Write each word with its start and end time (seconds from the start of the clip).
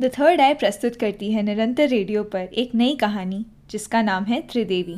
The 0.00 0.10
third 0.18 0.40
आई 0.40 0.54
प्रस्तुत 0.54 0.94
करती 0.96 1.30
है 1.32 1.42
निरंतर 1.42 1.88
रेडियो 1.88 2.22
पर 2.24 2.48
एक 2.54 2.74
नई 2.74 2.94
कहानी, 2.96 3.44
जिसका 3.70 4.00
नाम 4.02 4.24
है 4.24 4.40
त्रिदेवी। 4.42 4.96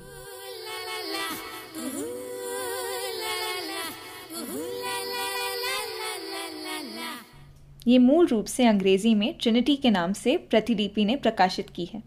ये 7.86 7.98
मूल 7.98 8.26
रूप 8.26 8.46
से 8.46 8.66
अंग्रेज़ी 8.66 9.14
में 9.14 9.34
ट्रिनिटी 9.40 9.76
के 9.76 9.90
नाम 9.90 10.12
से 10.12 10.36
प्रतिलिपि 10.36 11.04
ने 11.04 11.16
प्रकाशित 11.16 11.70
की 11.70 11.84
है। 11.84 12.02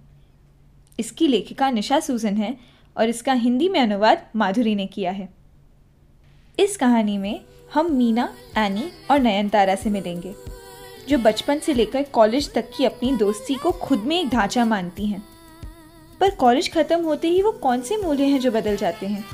इसकी 1.00 1.27
लेखिका 1.27 1.70
निशा 1.70 2.00
सूजन 2.00 2.38
है 2.38 2.57
और 2.96 3.09
इसका 3.09 3.34
हिंदी 3.34 3.70
में 3.70 3.80
अनुवाद 3.80 4.27
माधुरी 4.36 4.75
ने 4.75 4.86
किया 4.88 5.12
है। 5.12 5.30
इस 6.59 6.77
कहानी 6.77 7.18
में 7.18 7.39
हम 7.73 7.91
मीना, 7.91 8.34
एनी 8.57 8.91
और 9.12 9.20
नयनतारा 9.20 9.75
से 9.75 9.89
मिलेंगे। 9.89 10.34
जो 11.10 11.18
बचपन 11.18 11.60
से 11.60 11.74
लेकर 11.74 12.04
कॉलेज 12.04 12.54
तक 12.54 12.70
की 12.78 12.86
अपनी 12.86 13.16
दोस्ती 13.16 13.55
को 13.55 13.72
खुद 13.72 14.00
में 14.00 14.20
एक 14.20 14.30
ढांचा 14.30 14.66
मानती 14.66 15.05
हैं। 15.05 15.23
पर 16.20 16.30
कॉलेज 16.30 16.72
ख़त्म 16.73 17.02
होते 17.02 17.27
ही 17.27 17.41
वो 17.41 17.52
कौन 17.52 17.82
से 17.82 17.98
मूल्य 17.98 18.23
हैं 18.23 18.40
जो 18.40 18.52
बदल 18.52 18.76
जाते 18.76 19.08
हैं? 19.08 19.26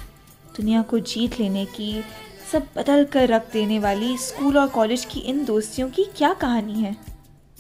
दुनिया 0.58 0.82
को 0.82 1.00
जीत 1.00 1.40
लेने 1.40 1.66
की, 1.66 2.04
सब 2.52 2.68
बदल 2.76 3.06
कर 3.06 3.28
रख 3.28 3.52
देने 3.54 3.80
वाली 3.80 4.18
स्कूल 4.18 4.58
और 4.58 4.68
कॉलेज 4.68 5.06
की 5.06 5.20
इन 5.20 5.46
दोस्तियों 5.46 5.90
की 5.90 6.04
क्या 6.18 6.34
कहानी 6.34 6.74
है? 6.74 6.96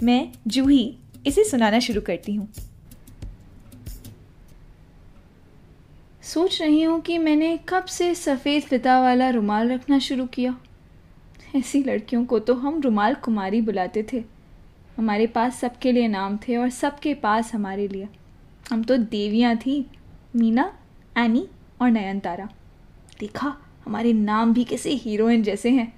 मैं 0.04 0.32
जूही, 0.48 0.98
इसे 1.28 1.44
सुनाना 1.44 1.80
शुरू 1.80 2.02
करती 2.02 2.36
हूँ। 2.36 2.54
सोच 6.24 6.62
रही 6.62 6.82
हूँ 6.84 7.02
कि 7.02 7.18
मैंने 7.18 7.60
कब 7.70 7.86
से 7.86 8.16
सफ़ेद 8.16 8.64
फिता 8.64 9.02
वाला 9.02 9.30
रुमाल 9.30 9.72
रखना 9.72 10.00
शुरू 10.00 10.26
किया। 10.26 10.58
ऐसी 11.56 11.84
लड़कियों 11.84 12.24
को 12.26 12.40
तो 12.40 12.54
हम 12.54 12.80
रुमाल 12.82 13.16
कुमारी 13.16 13.62
बुलाते 13.62 14.06
थे। 14.14 14.24
हमारे 14.98 15.26
पास 15.28 15.60
सबके 15.60 15.92
लिए 15.92 16.08
नाम 16.08 16.38
थे 16.38 16.56
और 16.58 16.70
सबके 16.70 17.14
पास 17.14 17.54
हमारे 17.54 17.88
लिए। 17.88 18.08
हम 18.72 18.84
तो 18.84 18.98
देवियाँ 18.98 19.56
थी, 19.56 19.86
मीना, 20.36 20.72
एनी 21.18 21.48
और 21.82 21.90
नयनतारा। 21.90 22.48
देखा, 23.20 23.56
हमारे 23.86 24.14
नाम 24.14 24.54
भी 24.54 24.64
कैसे 24.64 24.94
हीरोइन 24.96 25.44
जैसे 25.44 25.70
हैं। 25.70 25.92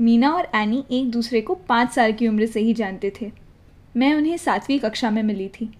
मीना 0.00 0.30
और 0.30 0.48
एनी 0.54 0.84
एक 0.92 1.10
दूसरे 1.10 1.40
को 1.40 1.54
पाँच 1.68 1.92
साल 1.92 2.12
की 2.12 2.28
उम्र 2.28 2.46
से 2.46 2.60
ही 2.60 2.74
जानते 2.74 3.12
थे। 3.20 3.30
मैं 3.96 4.14
उन्हें 4.14 4.36
सातवीं 4.36 4.78
कक्षा 4.78 5.10
में 5.10 5.22
मिली 5.22 5.48
थी। 5.50 5.72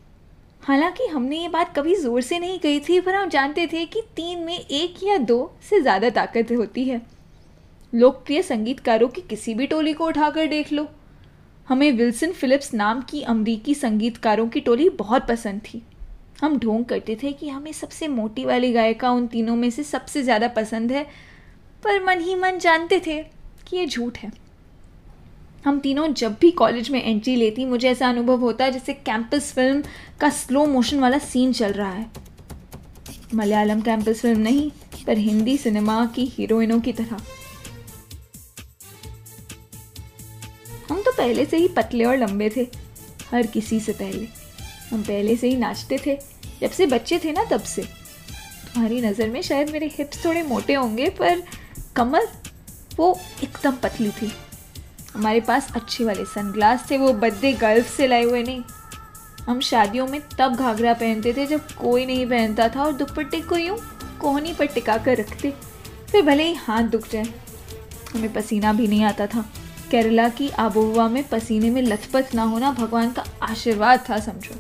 हालाँकि 0.63 1.07
हमने 1.07 1.41
ये 1.41 1.49
बात 1.49 1.75
कभी 1.77 1.95
ज़ोर 1.95 2.21
से 2.21 2.39
नहीं 2.39 2.59
कही 2.59 2.81
थी, 2.81 3.01
पर 3.01 3.15
हम 3.15 3.29
जानते 3.29 3.67
थे 3.67 3.85
कि 3.87 4.03
तीन 4.17 4.39
में 4.39 4.59
एक 4.59 5.05
या 5.05 5.17
दो 5.19 5.53
से 5.71 5.81
ज़्यादा 5.81 6.11
ताकत 6.11 6.53
होती 6.53 6.85
है। 6.85 7.01
लोकप्रिय 7.93 8.43
संगीतकारों 8.43 9.09
की 9.09 9.21
किसी 9.21 9.55
भी 9.55 9.67
टोली 9.67 9.93
को 9.93 10.07
उठाकर 10.07 10.47
देख 10.47 10.73
लो। 10.73 10.87
हमें 11.69 11.91
विल्सन 11.93 12.33
फिलिप्स 12.33 12.73
नाम 12.75 13.01
की 13.03 13.23
अमरीकी 13.23 13.75
संगीतकारों 13.75 14.49
की 14.49 14.61
टोली 14.61 14.89
बहुत 14.89 15.27
पसंद 15.29 15.61
थी। 15.65 15.83
हम 16.43 16.59
ढोंग 16.59 16.85
करते 16.85 17.17
थे 17.23 17.33
कि 17.33 17.49
हमें 17.49 17.73
सबसे 17.73 18.09
मोटी 18.09 18.45
वाली 18.45 18.73
गायिका 18.73 19.11
उन 19.11 19.27
तीनों 19.27 19.57
में 19.57 19.71
से 19.71 19.83
सबसे 19.83 20.23
ज़्यादा 20.23 20.49
पसंद 20.49 20.93
है, 20.93 21.05
पर 21.83 22.03
मन 22.05 22.21
ही 22.21 22.35
मन 22.35 22.59
जानते 22.59 23.01
थे 23.07 23.23
कि 23.69 23.77
ये 23.77 23.87
झूठ 23.87 24.19
है। 24.19 24.31
हम 25.65 25.79
तीनों 25.81 26.07
जब 26.13 26.37
भी 26.41 26.51
कॉलेज 26.51 26.91
में 26.91 27.03
एंट्री 27.03 27.37
लेती, 27.37 27.65
मुझे 27.65 27.89
ऐसा 27.89 28.09
अनुभव 28.09 28.41
होता 28.41 28.69
जैसे 28.69 28.93
कैंपस 28.95 29.53
फ़िल्म 29.53 29.83
का 30.21 30.29
स्लो 30.31 30.65
मोशन 30.67 31.01
वाला 31.01 31.19
सीन 31.19 31.53
चल 31.53 31.73
रहा 31.73 31.91
है। 31.91 32.11
मलयालम 33.35 33.81
कैंपस 33.81 34.21
फ़िल्म 34.21 34.41
नहीं, 34.41 34.71
पर 35.07 35.19
हिंदी 35.19 35.57
सिनेमा 35.57 36.05
की 36.07 36.25
हीरोइनों 36.27 36.81
की 36.81 36.93
तरह। 36.93 37.21
हम 40.89 41.03
तो 41.03 41.13
पहले 41.13 41.45
से 41.45 41.57
ही 41.57 41.69
पतले 41.69 42.05
और 42.05 42.17
लंबे 42.17 42.49
थे, 42.57 42.67
हर 43.31 43.47
किसी 43.47 43.81
से 43.81 43.93
पहले। 43.93 44.27
हम 44.91 45.03
पहले 45.03 45.37
से 45.37 45.49
ही 45.49 45.57
नाचते 45.57 45.99
थे, 46.07 46.17
जब 46.61 46.71
से 46.71 46.87
बच्चे 46.87 47.19
थे 47.19 47.33
ना 47.33 47.45
तब 47.45 47.63
से। 47.65 47.83
तुम्हारी 47.83 49.01
नज़र 49.01 49.29
में 49.29 49.41
शायद 49.43 49.71
मेरे 49.71 49.87
हिप्स 49.89 50.25
थोड़े 50.25 50.43
मोटे 50.43 50.75
होंगे, 50.75 51.09
पर 51.11 51.43
कमर 51.97 52.29
वो 52.97 53.19
एकदम 53.43 53.77
पतली 53.77 54.11
थी। 54.13 54.33
हमारे 55.15 55.41
पास 55.41 55.71
अच्छे 55.75 56.05
वाले 56.05 56.25
सनग्लास 56.25 56.87
थे, 56.91 56.99
वो 56.99 57.13
बद्दे 57.15 57.53
गल्फ 57.55 57.97
से 57.97 58.07
लाए 58.07 58.23
हुए 58.23 58.43
नहीं। 58.43 58.63
हम 59.41 59.61
शादियों 59.61 60.07
में 60.09 60.21
तब 60.39 60.57
घाघरा 60.57 60.93
पहनते 60.95 61.33
थे, 61.33 61.47
जब 61.47 61.73
कोई 61.73 62.07
नहीं 62.07 62.27
पहनता 62.27 62.69
था 62.69 62.85
और 62.85 62.93
दुपट्टे 62.93 63.41
को 63.41 63.57
यूँ 63.57 63.79
कोहनी 64.21 64.53
पर 64.53 64.67
टिका 64.67 64.97
कर 64.99 65.17
रखते। 65.17 65.51
फिर 66.11 66.23
भले 66.23 66.45
ही 66.45 66.55
हाथ 66.57 66.83
दुख 66.85 67.09
जाए, 67.11 67.27
हमें 68.15 68.33
पसीना 68.33 68.73
भी 68.73 68.87
नहीं 68.89 69.05
आता 69.05 69.27
था। 69.27 69.45
केरला 69.91 70.29
की 70.29 70.49
आबोहवा 70.51 71.09
में 71.09 71.23
पसीने 71.29 71.71
में 71.71 71.83
लथपथ 71.83 72.35
ना 72.35 72.43
होना 72.43 72.71
भगवान 72.73 73.11
का 73.13 73.25
आशीर्वाद 73.43 74.05
था, 74.11 74.19
समझो। 74.19 74.55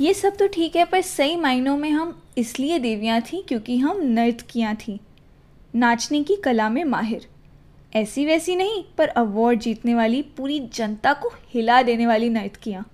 ये 0.00 0.14
सब 0.14 0.36
तो 0.36 0.46
ठीक 0.48 0.76
है, 0.76 0.84
पर 0.84 1.00
सही 1.00 1.36
मायनों 1.36 1.76
में 1.76 1.90
हम 1.90 2.20
इसलिए 2.38 2.78
देवियाँ 2.78 3.20
थीं 3.22 3.42
क्योंकि 3.42 3.76
हम 3.78 4.00
नर्तकियाँ 4.02 4.74
थीं, 4.76 4.98
नाचने 5.74 6.22
की 6.22 6.36
कला 6.36 6.68
में 6.68 6.84
माहिर। 6.84 7.26
ऐसी 7.92 8.24
वैसी 8.24 8.56
नहीं, 8.56 8.82
पर 8.98 9.08
अवार्ड 9.08 9.60
जीतने 9.60 9.94
वाली 9.94 10.22
पूरी 10.36 10.58
जनता 10.74 11.12
को 11.12 11.32
हिला 11.54 11.82
देने 11.82 12.06
वाली 12.06 12.28
नर्तकियाँ। 12.28 12.84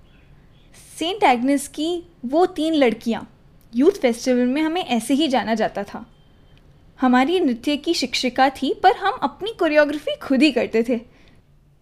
सेंट 0.98 1.24
एग्नेस 1.24 1.68
की 1.68 2.02
वो 2.24 2.44
तीन 2.46 2.74
लड़कियाँ 2.74 3.26
यूथ 3.72 4.00
फेस्टिवल 4.00 4.46
में 4.46 4.60
हमें 4.62 4.84
ऐसे 4.84 5.14
ही 5.14 5.28
जाना 5.28 5.54
जाता 5.54 5.82
था। 5.84 6.04
हमारी 7.00 7.40
नृत्य 7.40 7.76
की 7.76 7.94
शिक्षिका 7.94 8.50
थी, 8.50 8.80
पर 8.82 8.92
हम 8.92 9.12
अपनी 9.12 9.52
कोरियोग्राफी 9.58 10.16
खुद 10.16 10.42
ही 10.42 10.52
करते 10.52 10.82
थे। 10.82 11.00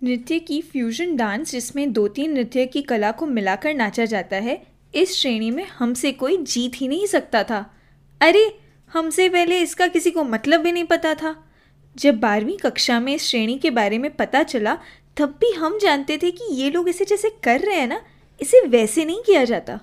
नृत्य 0.02 0.38
की 0.38 0.60
फ्यूजन 0.60 1.16
डांस 1.16 1.50
जिसमें 1.50 1.92
दो 1.92 2.08
तीन 2.08 2.32
नृत्य 2.32 2.66
की 2.66 2.82
कला 2.82 3.12
को 3.12 3.26
मिलाकर 3.26 3.74
नाचा 3.74 4.04
जाता 4.04 4.36
है, 4.36 4.66
इस 4.94 5.16
श्रेणी 5.16 5.50
में 5.50 5.64
हमसे 5.64 6.12
कोई 6.12 6.36
जीत 6.36 6.72
ही 6.74 6.88
नहीं 6.88 7.06
सकता 7.06 7.44
था। 7.44 7.74
अरे, 8.20 8.58
हमसे 8.92 9.28
पहले 9.28 9.60
इसका 9.60 9.86
किसी 9.86 10.10
को 10.10 10.24
मतलब 10.24 10.60
भी 10.60 10.72
नहीं 10.72 10.84
पता 10.84 11.14
था। 11.14 11.50
जब 11.96 12.20
बारहवीं 12.20 12.58
कक्षा 12.58 13.00
में 13.00 13.14
इस 13.14 13.22
श्रेणी 13.22 13.58
के 13.58 13.70
बारे 13.70 13.98
में 13.98 14.10
पता 14.10 14.42
चला, 14.42 14.78
तब 15.16 15.28
भी 15.40 15.52
हम 15.52 15.78
जानते 15.78 16.18
थे 16.22 16.30
कि 16.30 16.54
ये 16.54 16.70
लोग 16.70 16.88
इसे 16.88 17.04
जैसे 17.04 17.30
कर 17.44 17.60
रहे 17.60 17.76
हैं 17.76 17.86
ना, 17.86 18.02
इसे 18.40 18.66
वैसे 18.66 19.04
नहीं 19.04 19.22
किया 19.22 19.44
जाता। 19.44 19.80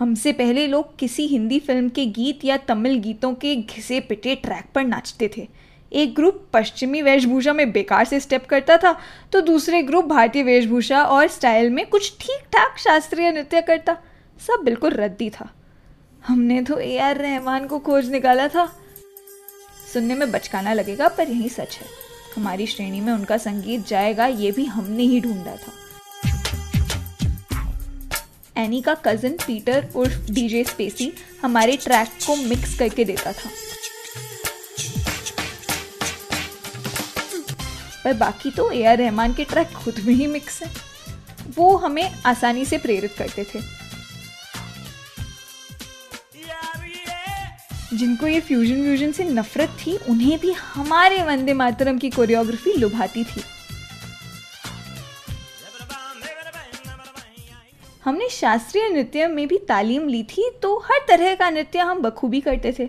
हमसे 0.00 0.32
पहले 0.32 0.66
लोग 0.66 0.96
किसी 0.98 1.26
हिंदी 1.26 1.58
फ़िल्म 1.60 1.88
के 1.88 2.04
गीत 2.08 2.44
या 2.44 2.56
तमिल 2.58 2.94
गीतों 2.98 3.32
के 3.34 3.54
घिसे 3.56 3.98
पिटे 4.00 4.34
ट्रैक 4.34 4.66
पर 4.74 4.84
नाचते 4.84 5.28
थे। 5.36 5.46
एक 5.92 6.14
ग्रुप 6.14 6.46
पश्चिमी 6.52 7.02
वेशभूषा 7.02 7.52
में 7.52 7.72
बेकार 7.72 8.04
से 8.04 8.20
स्टेप 8.20 8.46
करता 8.46 8.76
था 8.76 8.92
तो 9.32 9.40
दूसरे 9.40 9.82
ग्रुप 9.82 10.04
भारतीय 10.04 10.42
वेशभूषा 10.42 11.02
और 11.04 11.26
स्टाइल 11.28 11.68
में 11.70 11.84
कुछ 11.86 12.12
ठीक 12.20 12.46
ठाक 12.52 12.78
शास्त्रीय 12.78 13.30
नृत्य 13.32 13.60
करता। 13.62 13.96
सब 14.40 14.64
बिल्कुल 14.64 14.90
रद्दी 14.90 15.28
था। 15.30 15.48
हमने 16.24 16.62
तो 16.62 16.78
ए 16.78 16.96
आर 16.98 17.16
रहमान 17.16 17.66
को 17.66 17.78
खोज 17.78 18.10
निकाला 18.10 18.48
था। 18.48 18.64
सुनने 19.92 20.14
में 20.14 20.30
बचकाना 20.32 20.72
लगेगा, 20.72 21.08
पर 21.08 21.28
यही 21.28 21.48
सच 21.48 21.76
है। 21.76 21.86
हमारी 22.36 22.66
श्रेणी 22.66 23.00
में 23.00 23.12
उनका 23.12 23.36
संगीत 23.38 23.86
जाएगा, 23.86 24.26
ये 24.26 24.50
भी 24.50 24.64
हमने 24.64 25.02
ही 25.02 25.20
ढूंढा 25.20 25.56
था। 25.56 25.72
एनी 28.60 28.80
का 28.82 28.94
कज़न 28.94 29.36
पीटर 29.46 29.88
उर्फ़ 29.96 30.30
डीजे 30.32 30.64
स्पेसी 30.64 31.12
हमारे 31.42 31.76
ट्रैक 31.76 32.08
को 32.26 32.36
मिक्स 32.36 32.78
करके 32.78 33.04
देता 33.04 33.32
था। 33.32 33.50
पर 38.04 38.12
बाकी 38.14 38.50
तो 38.50 38.70
ए 38.70 38.84
आर 38.84 38.98
रहमान 38.98 39.34
के 39.34 39.44
ट्रैक 39.44 39.72
खुद 39.72 39.98
में 39.98 40.14
ही 40.14 40.26
मिक्स 40.26 40.62
है। 40.62 40.70
वो 41.56 41.76
हमें 41.76 42.12
आसानी 42.26 42.64
से 42.64 42.78
प्रेरित 42.78 43.14
करते 43.18 43.44
थे। 43.44 43.60
जिनको 47.96 48.26
ये 48.26 48.40
फ्यूजन 48.40 48.82
व्यूजन 48.82 49.12
से 49.12 49.24
नफरत 49.24 49.76
थी, 49.80 49.96
उन्हें 50.08 50.38
भी 50.38 50.52
हमारे 50.52 51.22
वंदे 51.22 51.52
मातरम 51.52 51.98
की 51.98 52.10
कोरियोग्राफी 52.10 52.72
लुभाती 52.72 53.24
थी। 53.24 53.42
हमने 58.10 58.28
शास्त्रीय 58.30 58.88
नृत्य 58.88 59.26
में 59.28 59.46
भी 59.48 59.56
तालीम 59.58 60.06
ली 60.08 60.22
थी 60.26 60.48
तो 60.62 60.76
हर 60.84 61.04
तरह 61.08 61.34
का 61.34 61.48
नृत्य 61.50 61.78
हम 61.78 62.00
बखूबी 62.02 62.40
करते 62.40 62.72
थे। 62.78 62.88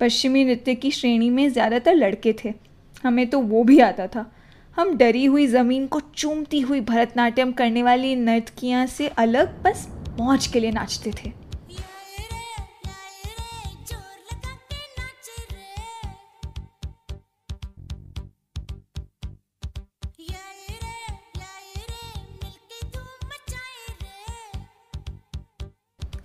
पश्चिमी 0.00 0.44
नृत्य 0.44 0.74
की 0.74 0.90
श्रेणी 0.90 1.28
में 1.30 1.48
ज़्यादातर 1.48 1.94
लड़के 1.94 2.32
थे। 2.34 2.52
हमें 3.04 3.26
तो 3.30 3.40
वो 3.40 3.62
भी 3.64 3.78
आता 3.80 4.06
था। 4.06 4.24
हम 4.76 4.96
डरी 4.96 5.24
हुई 5.24 5.46
ज़मीन 5.46 5.86
को 5.86 6.00
चूमती 6.14 6.60
हुई 6.60 6.80
भरतनाट्यम 6.82 7.52
करने 7.52 7.82
वाली 7.82 8.14
नर्तकियाँ 8.16 8.86
से 8.86 9.08
अलग 9.08 9.62
बस 9.62 9.86
पहुँच 10.18 10.46
के 10.46 10.60
लिए 10.60 10.70
नाचते 10.70 11.12
थे। 11.14 11.32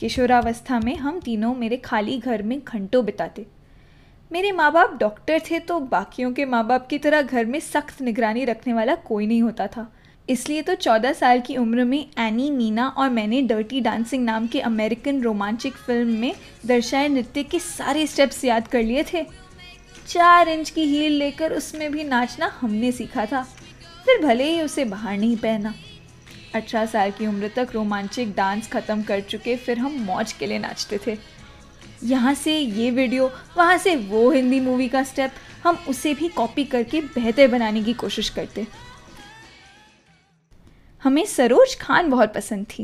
किशोरावस्था 0.05 0.79
में 0.79 0.95
हम 0.95 1.19
तीनों 1.19 1.53
मेरे 1.55 1.77
खाली 1.77 2.17
घर 2.17 2.41
में 2.43 2.59
घंटों 2.59 3.03
बिताते। 3.05 3.45
मेरे 4.31 4.51
माँ 4.51 4.71
बाप 4.71 4.97
डॉक्टर 4.99 5.39
थे 5.41 5.59
तो 5.59 5.79
बाकियों 5.79 6.31
के 6.33 6.45
माँ 6.45 6.65
बाप 6.67 6.85
की 6.87 6.97
तरह 6.97 7.21
घर 7.21 7.45
में 7.45 7.59
सख्त 7.59 8.01
निगरानी 8.01 8.43
रखने 8.45 8.73
वाला 8.73 8.95
कोई 9.07 9.27
नहीं 9.27 9.41
होता 9.41 9.67
था। 9.67 9.87
इसलिए 10.29 10.61
तो 10.61 10.75
चौदह 10.75 11.13
साल 11.13 11.41
की 11.41 11.55
उम्र 11.57 11.83
में 11.83 11.97
एनी 12.19 12.49
मीना 12.51 12.87
और 12.87 13.09
मैंने 13.09 13.41
डर्टी 13.41 13.81
डांसिंग 13.81 14.23
नाम 14.25 14.47
के 14.47 14.59
अमेरिकन 14.61 15.21
रोमांचिक 15.21 15.73
फ़िल्म 15.77 16.17
में 16.19 16.33
दर्शाए 16.65 17.07
नृत्य 17.07 17.43
के 17.43 17.59
सारे 17.59 18.05
स्टेप्स 18.07 18.43
याद 18.45 18.67
कर 18.67 18.83
लिए 18.83 19.03
थे। 19.03 19.23
चार 20.07 20.49
इंच 20.49 20.69
की 20.69 20.83
हील 20.83 21.17
लेकर 21.19 21.53
उसमें 21.53 21.91
भी 21.91 22.03
नाचना 22.03 22.51
हमने 22.61 22.91
सीखा 22.91 23.25
था। 23.25 23.43
फिर 24.05 24.25
भले 24.25 24.51
ही 24.51 24.61
उसे 24.61 24.85
बाहर 24.85 25.17
नहीं 25.17 25.37
पहना। 25.37 25.73
अठारह 26.55 26.85
साल 26.85 27.11
की 27.11 27.27
उम्र 27.27 27.49
तक 27.55 27.69
रोमांचिक 27.73 28.33
डांस 28.35 28.69
ख़त्म 28.71 29.01
कर 29.03 29.21
चुके, 29.21 29.55
फिर 29.55 29.79
हम 29.79 29.99
मौज 30.03 30.31
के 30.33 30.45
लिए 30.45 30.59
नाचते 30.59 30.99
थे। 31.07 31.17
यहाँ 32.03 32.33
से 32.33 32.57
ये 32.57 32.89
वीडियो, 32.91 33.31
वहाँ 33.57 33.77
से 33.77 33.95
वो 33.95 34.29
हिंदी 34.31 34.59
मूवी 34.59 34.87
का 34.89 35.03
स्टेप 35.03 35.31
हम 35.63 35.77
उसे 35.89 36.13
भी 36.13 36.27
कॉपी 36.29 36.63
करके 36.65 37.01
बेहतर 37.01 37.47
बनाने 37.47 37.83
की 37.83 37.93
कोशिश 37.95 38.29
करते। 38.29 38.65
हमें 41.01 41.25
सरोज 41.25 41.75
खान 41.75 42.09
बहुत 42.09 42.33
पसंद 42.33 42.65
थी। 42.69 42.83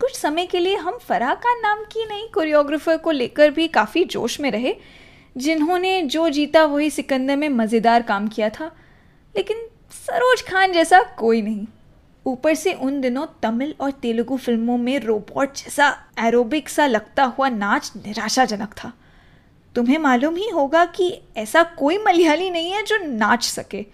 कुछ 0.00 0.16
समय 0.16 0.46
के 0.46 0.58
लिए 0.58 0.76
हम 0.76 0.98
फराह 0.98 1.34
खान 1.34 1.60
नाम 1.62 1.84
की 1.84 2.04
नई 2.04 2.26
कोरियोग्राफर 2.34 2.96
को 2.96 3.10
लेकर 3.10 3.50
भी 3.50 3.66
काफ़ी 3.68 4.04
जोश 4.06 4.38
में 4.40 4.50
रहे, 4.50 4.74
जिन्होंने 5.36 6.00
जो 6.04 6.28
जीता 6.28 6.64
वही 6.64 6.90
सिकंदर 6.90 7.36
में 7.36 7.48
मज़ेदार 7.50 8.02
काम 8.02 8.26
किया 8.28 8.48
था, 8.50 8.70
लेकिन 9.34 9.66
सरोज 9.92 10.42
खान 10.42 10.72
जैसा 10.72 11.02
कोई 11.18 11.42
नहीं। 11.42 11.66
ऊपर 12.26 12.54
से 12.54 12.72
उन 12.72 13.00
दिनों 13.00 13.26
तमिल 13.42 13.74
और 13.80 13.90
तेलुगु 13.92 14.36
फ़िल्मों 14.36 14.76
में 14.78 14.98
रोबोट 15.00 15.54
जैसा 15.54 15.94
एरोबिक 16.18 16.68
सा 16.68 16.86
लगता 16.86 17.24
हुआ 17.24 17.48
नाच 17.48 17.92
निराशाजनक 17.96 18.74
था। 18.74 18.92
तुम्हें 19.74 19.98
मालूम 19.98 20.36
ही 20.36 20.48
होगा 20.48 20.84
कि 20.86 21.12
ऐसा 21.36 21.62
कोई 21.78 21.98
मलयाली 21.98 22.50
नहीं 22.50 22.70
है 22.72 22.82
जो 22.82 22.98
नाच 23.04 23.44
सके 23.44 23.84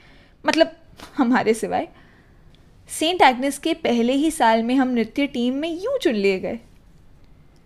मतलब 0.45 0.77
हमारे 1.17 1.55
सिवाय। 1.55 1.89
सेंट 2.91 3.23
एग्नेस 3.23 3.59
के 3.59 3.75
पहले 3.75 4.13
ही 4.13 4.31
साल 4.31 4.63
में 4.63 4.75
हम 4.75 4.89
नृत्य 4.89 5.27
टीम 5.27 5.55
में 5.55 5.71
यूँ 5.71 5.99
चुन 5.99 6.15
लिए 6.15 6.39
गए। 6.41 6.59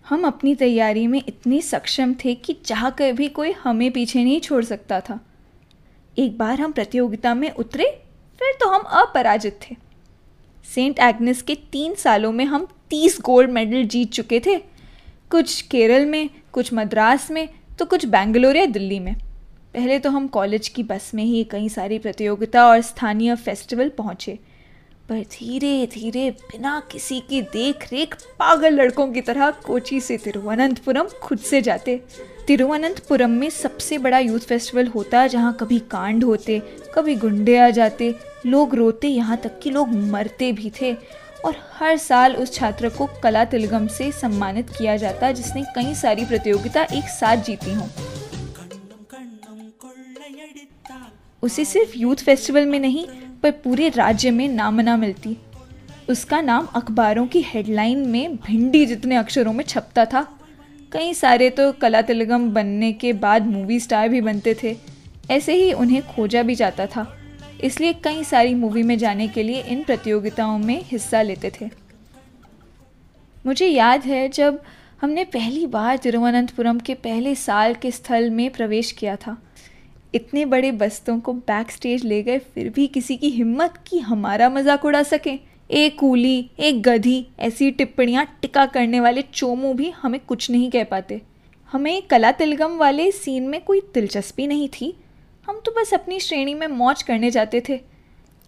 हम 0.05 0.27
अपनी 0.27 0.55
तैयारी 0.55 1.07
में 1.07 1.23
इतने 1.29 1.61
सक्षम 1.61 2.15
थे 2.15 2.35
कि 2.35 2.53
चाह 2.65 2.89
कर 2.91 3.13
भी 3.13 3.29
कोई 3.29 3.53
हमें 3.53 3.91
पीछे 3.93 4.25
नहीं 4.25 4.41
छोड़ 4.41 4.65
सकता 4.65 5.01
था। 5.01 5.19
एक 6.17 6.37
बार 6.39 6.61
हम 6.61 6.73
प्रतियोगिता 6.73 7.35
में 7.35 7.51
उतरे, 7.51 7.85
फिर 8.39 8.57
तो 8.61 8.69
हम 8.69 8.83
अपराजित 9.01 9.59
थे। 9.63 9.77
सेंट 10.65 10.99
एग्नेस 10.99 11.43
के 11.43 11.55
तीन 11.73 11.95
सालों 11.95 12.33
में 12.33 12.45
हम 12.45 12.67
तीस 12.91 13.19
गोल्ड 13.21 13.51
मेडल 13.51 13.85
जीत 13.85 14.13
चुके 14.13 14.41
थे। 14.41 14.57
कुछ 15.31 15.61
केरल 15.63 16.07
में, 16.07 16.31
कुछ 16.53 16.73
मद्रास 16.75 17.31
में 17.31 17.49
तो 17.79 17.85
कुछ 17.85 18.07
बेंगलोर 18.07 18.57
या 18.57 18.67
दिल्ली 18.67 18.99
में। 19.01 19.15
पहले 19.75 19.99
तो 19.99 20.11
हम 20.11 20.27
कॉलेज 20.29 20.69
की 20.69 20.83
बस 20.83 21.11
में 21.15 21.25
ही 21.25 21.45
कई 21.45 21.69
सारी 21.69 21.99
प्रतियोगिता 21.99 22.67
और 22.67 22.81
स्थानीय 22.81 23.35
फेस्टिवल 23.37 23.89
पहुँचे। 23.89 24.39
पर 25.09 25.21
धीरे 25.33 25.87
धीरे 25.87 26.31
बिना 26.31 26.81
किसी 26.93 27.19
की 27.21 27.41
देख 27.43 27.87
रेख 27.93 28.15
पागल 28.39 28.75
लड़कों 28.75 29.07
की 29.13 29.21
तरह 29.21 29.51
कोची 29.65 30.01
से 30.01 30.17
तिरुवनंतपुरम 30.17 31.09
खुद 31.23 31.39
से 31.39 31.61
जाते। 31.63 32.01
तिरुवनंतपुरम 32.47 33.31
में 33.31 33.49
सबसे 33.51 33.99
बड़ा 33.99 34.19
यूथ 34.19 34.41
फेस्टिवल 34.41 34.87
होता 34.87 35.27
जहाँ 35.27 35.53
कभी 35.61 35.79
कांड 35.91 36.25
होते 36.25 36.61
कभी 36.95 37.15
गुंडे 37.17 37.57
आ 37.59 37.69
जाते। 37.71 38.15
लोग 38.47 38.75
रोते 38.75 39.09
यहाँ 39.09 39.37
तक 39.37 39.59
कि 39.59 39.71
लोग 39.71 39.89
मरते 39.89 40.53
भी 40.53 40.73
थे। 40.81 40.95
और 41.45 41.57
हर 41.73 41.97
साल 41.97 42.37
उस 42.37 42.53
छात्र 42.55 42.89
को 42.89 43.07
कला 43.23 43.45
तिलगम 43.45 43.87
से 43.89 44.11
सम्मानित 44.13 44.71
किया 44.71 44.97
जाता 44.97 45.31
जिसने 45.33 45.63
कई 45.75 45.95
सारी 45.95 46.25
प्रतियोगिता 46.25 46.83
एक 46.85 47.09
साथ 47.11 47.37
जीती 47.37 47.75
हों। 47.75 47.89
उसे 51.43 51.65
सिर्फ़ 51.65 51.99
यूथ 51.99 52.17
फेस्टिवल 52.17 52.67
में 52.67 52.79
नहीं 52.81 53.07
पर 53.43 53.51
पूरे 53.51 53.89
राज्य 53.89 54.31
में 54.31 54.49
नामना 54.49 54.97
मिलती। 54.97 55.37
उसका 56.11 56.41
नाम 56.41 56.67
अखबारों 56.67 57.27
की 57.27 57.43
हेडलाइन 57.43 57.99
में 57.99 58.37
भिंडी 58.37 58.87
जितने 58.87 59.17
अक्षरों 59.17 59.53
में 59.53 59.65
छपता 59.65 60.05
था। 60.05 60.39
कई 60.93 61.15
सारे 61.15 61.51
तो 61.51 61.73
कला 61.73 62.03
तिलगम 62.03 62.51
बनने 62.51 62.93
के 62.93 63.13
बाद 63.13 63.47
मूवी 63.47 63.81
स्टार 63.81 64.09
भी 64.09 64.21
बनते 64.21 64.57
थे। 64.63 64.77
ऐसे 65.31 65.55
ही 65.55 65.73
उन्हें 65.73 66.07
खोजा 66.07 66.43
भी 66.43 66.55
जाता 66.55 66.87
था। 66.87 67.19
इसलिए 67.65 67.93
कई 67.93 68.25
सारी 68.25 68.55
मूवी 68.55 68.83
में 68.83 68.99
जाने 68.99 69.29
के 69.29 69.43
लिए 69.43 69.63
इन 69.63 69.83
प्रतियोगिताओं 69.83 70.59
में 70.59 70.83
हिस्सा 70.85 71.23
लेते 71.23 71.53
थे। 71.61 71.71
मुझे 73.47 73.67
याद 73.67 74.03
है 74.03 74.29
जब 74.29 74.63
हमने 75.01 75.25
पहली 75.25 75.67
बार 75.67 75.97
तिरुवनंतपुरम 75.97 76.79
के 76.79 76.95
पहले 76.95 77.35
साल 77.35 77.75
के 77.75 77.91
स्थल 77.91 78.31
में 78.31 78.51
प्रवेश 78.51 78.93
किया 78.93 79.17
था। 79.17 79.43
इतने 80.15 80.45
बड़े 80.45 80.71
बस्तों 80.73 81.19
को 81.21 81.33
बैक 81.33 81.71
स्टेज 81.71 82.05
ले 82.05 82.23
गए, 82.23 82.39
फिर 82.39 82.69
भी 82.69 82.87
किसी 82.87 83.17
की 83.17 83.29
हिम्मत 83.31 83.75
कि 83.87 83.99
हमारा 84.01 84.49
मज़ाक 84.49 84.85
उड़ा 84.85 85.03
सके। 85.03 85.39
एक 85.71 85.99
कूली, 85.99 86.51
एक 86.59 86.83
गधी, 86.83 87.27
ऐसी 87.41 87.71
टिप्पणियाँ 87.71 88.27
टिका 88.43 88.65
करने 88.67 89.01
वाले 89.01 89.23
चोमू 89.25 89.73
भी 89.75 89.91
हमें 89.93 90.21
कुछ 90.21 90.51
नहीं 90.51 90.71
कह 90.71 90.85
पाते। 90.85 91.21
हमें 91.73 92.03
कला 92.03 92.33
तिलगम 92.33 92.77
वाले 92.79 93.11
सीन 93.13 93.43
में 93.43 93.61
कोई 93.61 93.81
दिलचस्पी 93.95 94.47
नहीं 94.47 94.69
थी। 94.71 94.95
हम 95.47 95.63
तो 95.67 95.73
बस 95.73 95.95
अपनी 95.95 96.19
श्रेणी 96.21 96.55
में 96.55 96.67
मौज 96.67 97.03
करने 97.03 97.31
जाते 97.31 97.63
थे। 97.69 97.81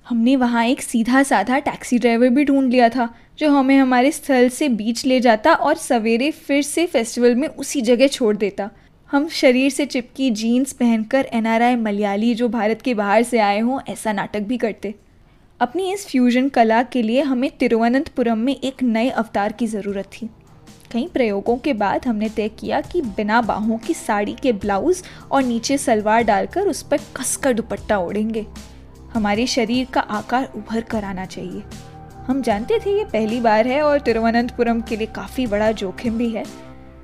हमने 0.07 0.37
वहाँ 0.37 0.65
एक 0.67 0.83
सीधा 0.83 1.23
साधा 1.23 1.59
टैक्सी 1.59 1.99
ड्राइवर 1.99 2.29
भी 2.29 2.45
ढूंढ 2.45 2.71
लिया 2.71 2.89
था, 2.89 3.09
जो 3.39 3.51
हमें 3.51 3.77
हमारे 3.77 4.11
स्थल 4.11 4.49
से 4.49 4.69
बीच 4.71 5.05
ले 5.07 5.21
जाता 5.21 5.53
और 5.53 5.77
सवेरे 5.77 6.31
फिर 6.31 6.63
से 6.63 6.87
फेस्टिवल 6.87 7.35
में 7.35 7.49
उसी 7.49 7.81
जगह 7.83 8.09
छोड़ 8.09 8.37
देता। 8.37 8.71
हम 9.15 9.27
शरीर 9.29 9.71
से 9.71 9.85
चिपकी 9.87 10.31
जीन्स 10.31 10.73
पहनकर 10.73 11.27
एनआरआई 11.33 11.75
मलयाली, 11.77 12.35
जो 12.35 12.49
भारत 12.49 12.81
के 12.83 12.95
बाहर 12.95 13.23
से 13.23 13.39
आए 13.39 13.59
हों, 13.59 13.79
ऐसा 13.89 14.13
नाटक 14.13 14.41
भी 14.41 14.57
करते। 14.59 14.93
अपनी 15.61 15.93
इस 15.93 16.07
फ्यूजन 16.07 16.49
कला 16.49 16.83
के 16.83 17.03
लिए 17.03 17.23
हमें 17.23 17.49
तिरुवनंतपुरम 17.51 18.39
में 18.39 18.55
एक 18.55 18.83
नए 18.83 19.09
अवतार 19.11 19.53
की 19.53 19.67
ज़रूरत 19.67 20.11
थी। 20.13 20.29
कई 20.93 21.07
प्रयोगों 21.13 21.57
के 21.57 21.73
बाद 21.75 22.07
हमने 22.07 22.29
तय 22.29 22.49
किया 22.51 22.81
कि 22.83 23.03
बिना 23.03 23.41
बाहों 23.43 23.79
की 23.79 23.95
साड़ी 23.95 24.35
के 24.43 24.53
ब्लाउज 24.55 25.03
और 25.33 25.43
नीचे 25.43 25.79
सलवार 25.79 26.23
डालकर 26.23 26.69
उस 26.69 26.83
पर 26.83 27.01
कसकर 27.17 27.53
दुपट्टा 27.53 27.99
ओढ़ेंगे। 27.99 28.45
हमारे 29.15 29.47
शरीर 29.47 29.87
का 29.95 30.01
आकार 30.01 30.51
उभर 30.57 30.81
कर 30.81 31.05
आना 31.05 31.25
चाहिए। 31.27 31.63
हम 32.27 32.43
जानते 32.43 32.79
थे 32.79 32.99
ये 32.99 33.05
पहली 33.05 33.41
बार 33.41 33.67
है 33.67 33.81
और 33.83 34.01
तिरुवनंतपुरम 34.01 34.81
के 34.81 34.97
लिए 34.97 35.07
काफ़ी 35.07 35.47
बड़ा 35.47 35.73
जोखिम 35.75 36.19
भी 36.19 36.31
है, 36.31 36.45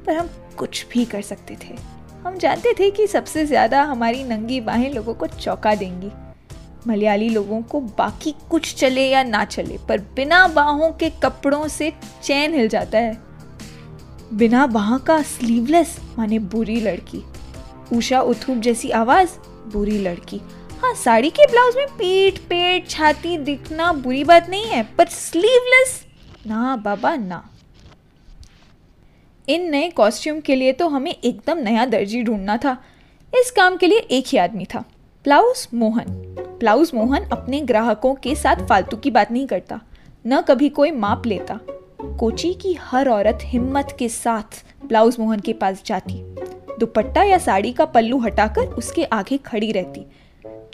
पर 0.06 0.12
हम 0.12 0.30
कुछ 0.58 0.86
भी 0.92 1.04
कर 1.04 1.22
सकते 1.22 1.56
थे। 1.56 1.78
हम 2.24 2.36
जानते 2.38 2.72
थे 2.78 2.90
कि 2.90 3.06
सबसे 3.06 3.44
ज़्यादा 3.46 3.82
हमारी 3.82 4.22
नंगी 4.24 4.60
बाहें 4.60 4.92
लोगों 4.92 5.14
को 5.14 5.26
चौंका 5.26 5.74
देंगी। 5.74 6.10
मलयाली 6.86 7.28
लोगों 7.28 7.60
को 7.62 7.80
बाकी 7.80 8.34
कुछ 8.50 8.74
चले 8.74 9.08
या 9.08 9.22
ना 9.22 9.44
चले, 9.44 9.78
पर 9.88 9.98
बिना 10.16 10.46
बाहों 10.48 10.90
के 10.92 11.10
कपड़ों 11.22 11.68
से 11.68 11.92
चैन 12.22 12.54
हिल 12.54 12.68
जाता 12.68 12.98
है। 12.98 13.18
बिना 14.32 14.66
बाह 14.66 14.96
का 14.98 15.20
स्लीवलेस 15.22 15.98
माने 16.18 16.38
बुरी 16.38 16.80
लड़की। 16.80 17.22
उषा 17.92 18.20
उथुप 18.20 18.58
जैसी 18.58 18.90
आवाज़, 18.90 19.30
बुरी 19.72 19.98
लड़की। 19.98 20.40
हाँ 20.82 20.94
साड़ी 20.94 21.30
के 21.30 21.46
ब्लाउज 21.46 21.76
में 21.76 21.86
पीठ, 21.88 22.38
पेट, 22.40 22.88
छाती 22.88 23.36
दिखना 23.38 23.92
बुरी 23.92 24.24
बात 24.24 24.50
नहीं 24.50 24.66
है, 24.66 24.82
पर 24.98 25.08
स्लीवलेस 25.08 26.00
ना 26.46 26.76
बाबा, 26.76 27.16
ना। 27.16 27.49
इन 29.50 29.70
नए 29.70 29.88
कॉस्ट्यूम 29.90 30.40
के 30.40 30.54
लिए 30.54 30.72
तो 30.72 30.88
हमें 30.88 31.10
एकदम 31.12 31.58
नया 31.58 31.84
दर्जी 31.86 32.22
ढूंढना 32.22 32.56
था। 32.56 32.76
इस 33.32 33.50
काम 33.50 33.76
के 33.76 33.86
लिए 33.86 33.98
एक 33.98 34.24
ही 34.26 34.38
आदमी 34.38 34.64
था 34.64 34.84
ब्लाउज 35.24 35.66
मोहन। 35.74 36.04
ब्लाउज 36.60 36.90
मोहन 36.94 37.24
अपने 37.32 37.60
ग्राहकों 37.60 38.14
के 38.14 38.34
साथ 38.34 38.66
फालतू 38.68 38.96
की 38.96 39.10
बात 39.10 39.32
नहीं 39.32 39.46
करता, 39.46 39.80
न 40.24 40.40
कभी 40.40 40.68
कोई 40.68 40.90
माप 40.90 41.26
लेता। 41.26 41.58
कोची 42.18 42.52
की 42.54 42.72
हर 42.80 43.08
औरत 43.08 43.38
हिम्मत 43.44 43.94
के 43.98 44.08
साथ 44.08 44.62
ब्लाउज 44.86 45.16
मोहन 45.18 45.40
के 45.40 45.52
पास 45.52 45.82
जाती। 45.86 46.14
दुपट्टा 46.78 47.22
या 47.22 47.38
साड़ी 47.38 47.72
का 47.72 47.84
पल्लू 47.86 48.18
हटाकर 48.18 48.66
उसके 48.74 49.04
आगे 49.04 49.38
खड़ी 49.38 49.72
रहती। 49.72 50.06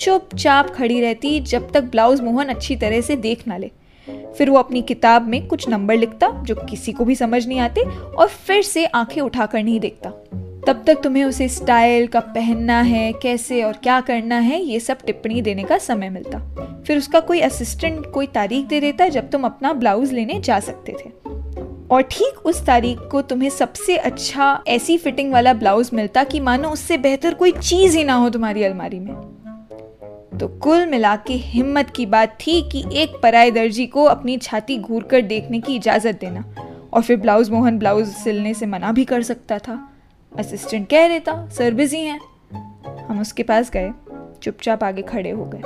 चुपचाप 0.01 0.71
खड़ी 0.71 1.01
रहती 1.01 1.39
जब 1.43 1.71
तक 1.73 1.85
ब्लाउज 1.85 2.21
मोहन 2.21 2.49
अच्छी 2.49 2.77
तरह 2.77 3.01
से 3.01 3.17
देख 3.19 3.47
ना 3.49 3.57
ले। 3.57 3.71
फिर 4.11 4.51
वो 4.51 4.59
अपनी 4.59 4.83
किताब 4.83 5.23
में 5.23 5.47
कुछ 5.47 5.69
नंबर 5.69 5.97
लिखता, 5.97 6.43
जो 6.43 6.55
किसी 6.55 6.93
को 6.93 7.05
भी 7.05 7.15
समझ 7.15 7.47
नहीं 7.47 7.59
आते, 7.59 7.81
और 8.05 8.29
फिर 8.29 8.63
से 8.63 8.87
आँखें 8.87 9.21
उठाकर 9.21 9.63
नहीं 9.63 9.81
देखता। 9.81 10.11
तब 10.67 10.85
तक 10.87 11.01
तुम्हें 11.03 11.25
उसे 11.25 11.49
स्टाइल 11.49 12.07
का 12.07 12.21
पहनना 12.21 12.81
है, 12.81 13.13
कैसे 13.13 13.63
और 13.63 13.73
क्या 13.73 14.01
करना 14.01 14.39
है, 14.39 14.63
ये 14.63 14.81
सब 14.81 14.99
टिप्पणी 15.07 15.43
देने 15.43 15.65
का 15.65 15.79
समय 15.79 16.11
मिलता। 16.11 16.39
फिर 16.87 16.99
उसका 16.99 17.21
कोई 17.21 17.41
असिस्टेंट 17.41 18.07
कोई 18.07 18.27
तारीख 18.27 18.67
दे 18.67 18.81
देता, 18.81 19.09
जब 19.09 19.31
तुम 19.31 19.45
अपना 19.45 19.73
ब्लाउज 19.73 20.13
लेने 20.13 20.41
जा 20.41 20.61
सकते 20.61 20.93
थे। 20.93 21.11
और 21.91 22.01
ठीक 22.01 22.47
उस 22.47 22.67
तारीख 22.67 22.99
को 22.99 23.23
तुम्हें 23.23 23.51
सबसे 23.51 23.97
अच्छा 23.97 24.65
ऐसी 24.69 24.99
फिटिंग 24.99 25.33
वाला 25.33 25.53
ब्लाउज 25.53 25.91
मिलता 25.95 26.25
कि 26.25 26.41
मानो 26.41 26.69
उससे 26.69 26.99
बेहतर 26.99 27.35
कोई 27.35 27.53
चीज़ 27.53 27.99
ही 27.99 28.05
ना 28.05 28.15
हो 28.15 28.31
तुम्हारी 28.31 28.63
अलमारी 28.63 29.01
में। 29.01 29.13
तो 30.41 30.49
कुल 30.49 30.87
मिला 30.87 31.17
के 31.17 31.35
हिम्मत 31.35 31.91
की 31.91 32.07
बात 32.07 32.39
थी 32.47 32.63
कि 32.63 32.85
एक 32.93 33.13
पराए 33.23 33.51
दर्जी 33.51 33.87
को 33.87 34.05
अपनी 34.05 34.37
छाती 34.37 34.79
घूर 34.79 35.03
कर 35.03 35.21
देखने 35.21 35.61
की 35.61 35.77
इजाज़त 35.77 36.21
देना 36.21 36.45
और 36.93 37.03
फिर 37.03 37.17
ब्लाउज 37.17 37.51
मोहन 37.51 37.79
ब्लाउज 37.79 38.09
सिलने 38.09 38.55
से 38.55 38.67
मना 38.67 38.93
भी 38.93 39.05
कर 39.05 39.23
सकता 39.23 39.59
था। 39.59 39.93
असिस्टेंट 40.39 40.89
कह 40.89 41.09
देता 41.09 41.49
सर 41.49 41.75
बिज़ी 41.75 42.01
हैं। 42.01 42.21
हम 43.07 43.21
उसके 43.21 43.43
पास 43.43 43.71
गए, 43.71 43.91
चुपचाप 44.43 44.85
आगे 44.85 45.03
खड़े 45.03 45.31
हो 45.31 45.45
गए। 45.45 45.63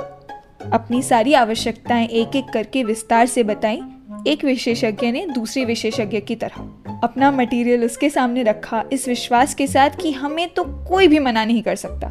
अपनी 0.71 1.01
सारी 1.01 1.33
आवश्यकताएँ 1.33 2.07
एक 2.07 2.35
एक 2.35 2.45
करके 2.53 2.83
विस्तार 2.83 3.25
से 3.25 3.43
बताई, 3.43 3.81
एक 4.27 4.43
विशेषज्ञ 4.45 5.11
ने 5.11 5.27
दूसरे 5.27 5.65
विशेषज्ञ 5.65 6.19
की 6.19 6.35
तरह। 6.35 6.61
अपना 7.03 7.31
मटेरियल 7.31 7.85
उसके 7.85 8.09
सामने 8.09 8.43
रखा, 8.43 8.83
इस 8.93 9.07
विश्वास 9.07 9.55
के 9.55 9.67
साथ 9.67 9.89
कि 9.89 10.11
हमें 10.11 10.49
तो 10.49 10.63
कोई 10.63 11.07
भी 11.07 11.19
मना 11.19 11.45
नहीं 11.45 11.61
कर 11.61 11.75
सकता। 11.75 12.07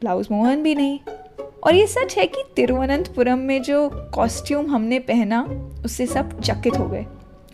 ब्लाउज 0.00 0.28
मोहन 0.30 0.62
भी 0.62 0.74
नहीं। 0.74 0.98
और 1.64 1.74
ये 1.74 1.86
सच 1.86 2.16
है 2.18 2.26
कि 2.26 2.42
तिरुवनंतपुरम 2.56 3.38
में 3.38 3.62
जो 3.62 3.88
कॉस्ट्यूम 4.14 4.66
हमने 4.70 4.98
पहना, 5.00 5.42
उससे 5.84 6.06
सब 6.06 6.40
चकित 6.40 6.76
हो 6.76 6.88
गए। 6.88 7.04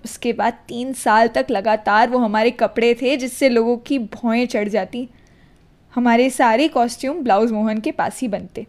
उसके 0.04 0.32
बाद 0.32 0.54
तीन 0.68 0.92
साल 0.92 1.28
तक 1.28 1.46
लगातार 1.50 2.08
वो 2.10 2.18
हमारे 2.18 2.50
कपड़े 2.50 2.94
थे, 2.94 3.16
जिससे 3.16 3.48
लोगों 3.48 3.76
की 3.76 3.98
भौएँ 3.98 4.46
चढ़ 4.46 4.68
जाती। 4.68 5.08
हमारे 5.92 6.28
सारे 6.30 6.68
कॉस्ट्यूम 6.68 7.22
ब्लाउज 7.22 7.52
मोहन 7.52 7.80
के 7.80 7.90
पास 7.92 8.20
ही 8.20 8.28
बनते। 8.28 8.66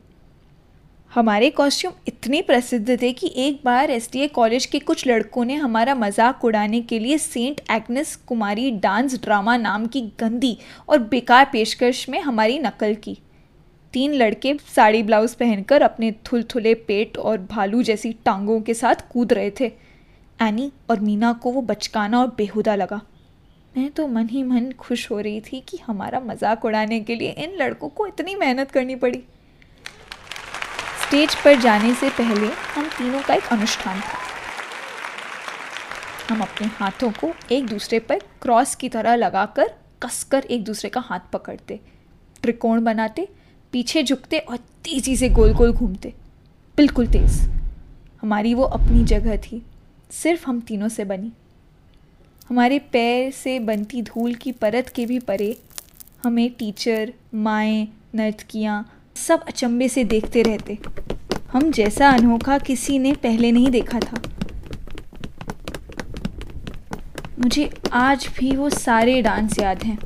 हमारे 1.11 1.49
कॉस्ट्यूम 1.49 1.93
इतने 2.07 2.41
प्रसिद्ध 2.41 3.01
थे 3.01 3.11
कि 3.13 3.31
एक 3.37 3.59
बार 3.65 3.91
एस 3.91 4.09
कॉलेज 4.35 4.65
के 4.65 4.79
कुछ 4.79 5.07
लड़कों 5.07 5.45
ने 5.45 5.55
हमारा 5.55 5.95
मज़ाक 5.95 6.45
उड़ाने 6.45 6.81
के 6.81 6.99
लिए 6.99 7.17
Saint 7.17 7.61
Agnes 7.71 8.15
Kumari 8.27 8.69
dance 8.79 9.19
drama 9.23 9.57
नाम 9.57 9.85
की 9.85 10.01
गंदी 10.19 10.57
और 10.89 10.99
बेकार 10.99 11.49
पेशकश 11.53 12.05
में 12.09 12.19
हमारी 12.21 12.59
नकल 12.59 12.95
की। 12.95 13.17
तीन 13.93 14.13
लड़के 14.13 14.53
साड़ी, 14.75 15.03
ब्लाउज 15.03 15.33
पहनकर 15.35 15.81
अपने 15.81 16.11
थुलथुले 16.25 16.73
पेट 16.73 17.17
और 17.17 17.37
भालू 17.49 17.81
जैसी 17.83 18.11
टांगों 18.25 18.59
के 18.61 18.73
साथ 18.73 18.95
कूद 19.09 19.33
रहे 19.33 19.51
थे। 19.59 19.71
एनी 20.39 20.71
और 20.89 20.99
मीना 20.99 21.31
को 21.33 21.51
वो 21.51 21.61
बचकाना 21.61 22.19
और 22.19 22.27
बेहुदा 22.37 22.75
लगा। 22.75 23.01
मैं 23.75 23.89
तो 23.91 24.07
मन 24.07 24.27
ही 24.27 24.43
मन 24.43 24.71
खुश 24.79 25.09
हो 25.11 25.19
रही 25.19 25.41
थी 25.41 25.59
कि 25.59 25.77
हमारा 25.77 26.19
मज़ाक 26.19 26.65
उड़ाने 26.65 26.99
के 26.99 27.15
लिए 27.15 27.31
इन 27.37 27.55
लड़कों 27.55 27.89
को 27.89 28.07
इतनी 28.07 28.35
मेहनत 28.35 28.71
करनी 28.71 28.95
पड़ी। 28.95 29.21
स्टेज 31.01 31.35
पर 31.35 31.59
जाने 31.61 31.93
से 31.93 32.09
पहले 32.09 32.47
हम 32.47 32.87
तीनों 32.87 33.21
का 33.21 33.33
एक 33.33 33.47
अनुष्ठान 33.51 33.99
था। 33.99 34.19
हम 36.29 36.41
अपने 36.41 36.67
हाथों 36.69 37.11
को 37.11 37.33
एक 37.51 37.65
दूसरे 37.67 37.99
पर 37.99 38.19
क्रॉस 38.41 38.75
की 38.75 38.89
तरह 38.89 39.15
लगाकर 39.15 39.73
कसकर 40.03 40.43
एक 40.43 40.63
दूसरे 40.63 40.89
का 40.89 41.01
हाथ 41.01 41.31
पकड़ते। 41.33 41.79
त्रिकोण 42.43 42.83
बनाते 42.83 43.27
पीछे 43.71 44.03
झुकते 44.03 44.37
और 44.39 44.57
तेज़ी 44.57 45.15
से 45.15 45.29
गोल 45.29 45.53
गोल 45.53 45.71
घूमते। 45.71 46.13
बिल्कुल 46.77 47.07
तेज़। 47.07 47.49
हमारी 48.21 48.53
वो 48.53 48.63
अपनी 48.63 49.03
जगह 49.03 49.37
थी। 49.37 49.65
सिर्फ़ 50.11 50.47
हम 50.47 50.59
तीनों 50.61 50.89
से 50.89 51.05
बनी। 51.05 51.31
हमारे 52.49 52.79
पैर 52.79 53.31
से 53.31 53.59
बनती 53.59 54.01
धूल 54.01 54.33
की 54.33 54.51
परत 54.51 54.89
के 54.89 55.05
भी 55.05 55.19
परे 55.19 55.57
हमें 56.23 56.49
टीचर, 56.49 57.13
माएँ, 57.33 57.87
नर्तकियाँ 58.15 58.93
सब 59.15 59.43
अचंभे 59.43 59.87
से 59.87 60.03
देखते 60.03 60.41
रहते। 60.41 60.77
हम 61.51 61.71
जैसा 61.71 62.09
अनोखा 62.09 62.57
किसी 62.57 62.99
ने 62.99 63.13
पहले 63.13 63.51
नहीं 63.51 63.71
देखा 63.71 63.99
था। 63.99 64.21
मुझे 67.39 67.73
आज 67.93 68.29
भी 68.39 68.55
वो 68.55 68.69
सारे 68.69 69.21
डांस 69.21 69.59
याद 69.59 69.83
हैं। 69.83 69.99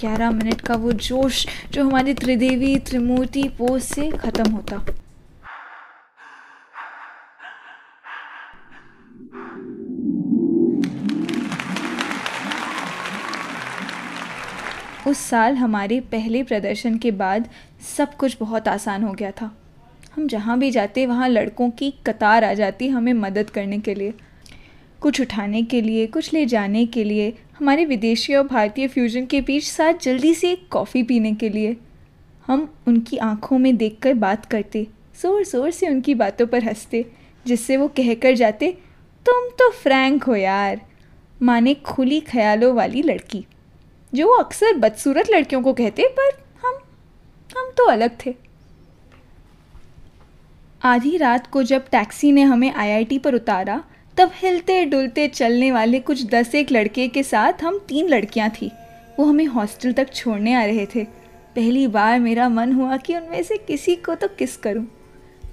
ग्यारह 0.00 0.30
मिनट 0.30 0.60
का 0.60 0.74
वो 0.74 0.92
जोश 0.92 1.46
जो 1.72 1.84
हमारी 1.84 2.14
त्रिदेवी, 2.14 2.76
त्रिमूर्ति 2.78 3.42
पोज 3.58 3.82
से 3.82 4.10
ख़त्म 4.10 4.50
होता। 4.50 4.84
उस 15.06 15.18
साल 15.18 15.54
हमारे 15.56 16.00
पहले 16.00 16.42
प्रदर्शन 16.42 16.98
के 16.98 17.10
बाद 17.10 17.48
सब 17.96 18.16
कुछ 18.16 18.36
बहुत 18.40 18.68
आसान 18.68 19.04
हो 19.04 19.12
गया 19.12 19.30
था। 19.30 19.50
हम 20.16 20.26
जहाँ 20.28 20.58
भी 20.58 20.70
जाते, 20.70 21.06
वहाँ 21.06 21.28
लड़कों 21.28 21.70
की 21.70 21.90
कतार 22.06 22.44
आ 22.44 22.52
जाती 22.54 22.88
हमें 22.88 23.12
मदद 23.12 23.50
करने 23.50 23.78
के 23.78 23.94
लिए। 23.94 24.14
कुछ 25.00 25.20
उठाने 25.20 25.62
के 25.62 25.80
लिए, 25.80 26.06
कुछ 26.06 26.32
ले 26.34 26.44
जाने 26.46 26.84
के 26.86 27.04
लिए, 27.04 27.32
हमारे 27.58 27.84
विदेशी 27.84 28.34
और 28.34 28.46
भारतीय 28.46 28.88
फ्यूजन 28.88 29.26
के 29.26 29.40
बीच 29.40 29.64
साथ 29.64 30.02
जल्दी 30.02 30.34
से 30.34 30.50
एक 30.52 30.68
कॉफ़ी 30.68 31.02
पीने 31.02 31.34
के 31.34 31.48
लिए। 31.48 31.76
हम 32.46 32.68
उनकी 32.86 33.16
आँखों 33.16 33.58
में 33.58 33.76
देखकर 33.76 34.14
बात 34.14 34.46
करते, 34.46 34.86
ज़ोर 35.22 35.44
ज़ोर 35.44 35.70
से 35.70 35.88
उनकी 35.88 36.14
बातों 36.14 36.46
पर 36.46 36.64
हँसते, 36.64 37.04
जिससे 37.46 37.76
वो 37.76 37.88
कह 37.88 38.14
कर 38.14 38.34
जाते, 38.34 38.70
तुम 39.26 39.48
तो 39.58 39.70
फ्रैंक 39.72 40.24
हो 40.24 40.34
यार, 40.36 40.80
माने 41.42 41.74
खुली 41.74 42.20
ख्यालों 42.20 42.74
वाली 42.74 43.02
लड़की, 43.02 43.44
जो 44.12 44.26
वो 44.26 44.34
अक्सर 44.34 44.76
बदसूरत 44.76 45.30
लड़कियों 45.30 45.62
को 45.62 45.72
कहते, 45.72 46.08
पर 46.08 46.30
हम 46.66 46.78
हम 47.50 47.70
तो 47.70 47.86
अलग 47.86 48.16
थे। 48.26 48.34
आधी 50.82 51.16
रात 51.16 51.46
को 51.46 51.62
जब 51.62 51.88
टैक्सी 51.88 52.32
ने 52.32 52.42
हमें 52.42 52.72
आईआईटी 52.72 53.18
पर 53.18 53.34
उतारा 53.34 53.82
तब 54.20 54.30
हिलते 54.34 54.84
डुलते 54.84 55.28
चलने 55.28 55.72
वाले 55.72 55.98
कुछ 56.00 56.24
दस 56.26 56.54
एक 56.54 56.72
लड़के 56.72 57.08
के 57.08 57.22
साथ 57.22 57.62
हम 57.62 57.78
तीन 57.88 58.08
लड़कियाँ 58.08 58.50
थी। 58.50 58.70
वो 59.18 59.24
हमें 59.24 59.46
हॉस्टल 59.46 59.92
तक 59.92 60.12
छोड़ने 60.14 60.54
आ 60.54 60.64
रहे 60.64 60.86
थे। 60.86 61.04
पहली 61.54 61.86
बार 61.86 62.18
मेरा 62.20 62.48
मन 62.48 62.72
हुआ 62.72 62.96
कि 62.96 63.14
उनमें 63.16 63.42
से 63.42 63.56
किसी 63.56 63.94
को 63.96 64.14
तो 64.14 64.28
किस 64.28 64.56
करूँ। 64.56 64.86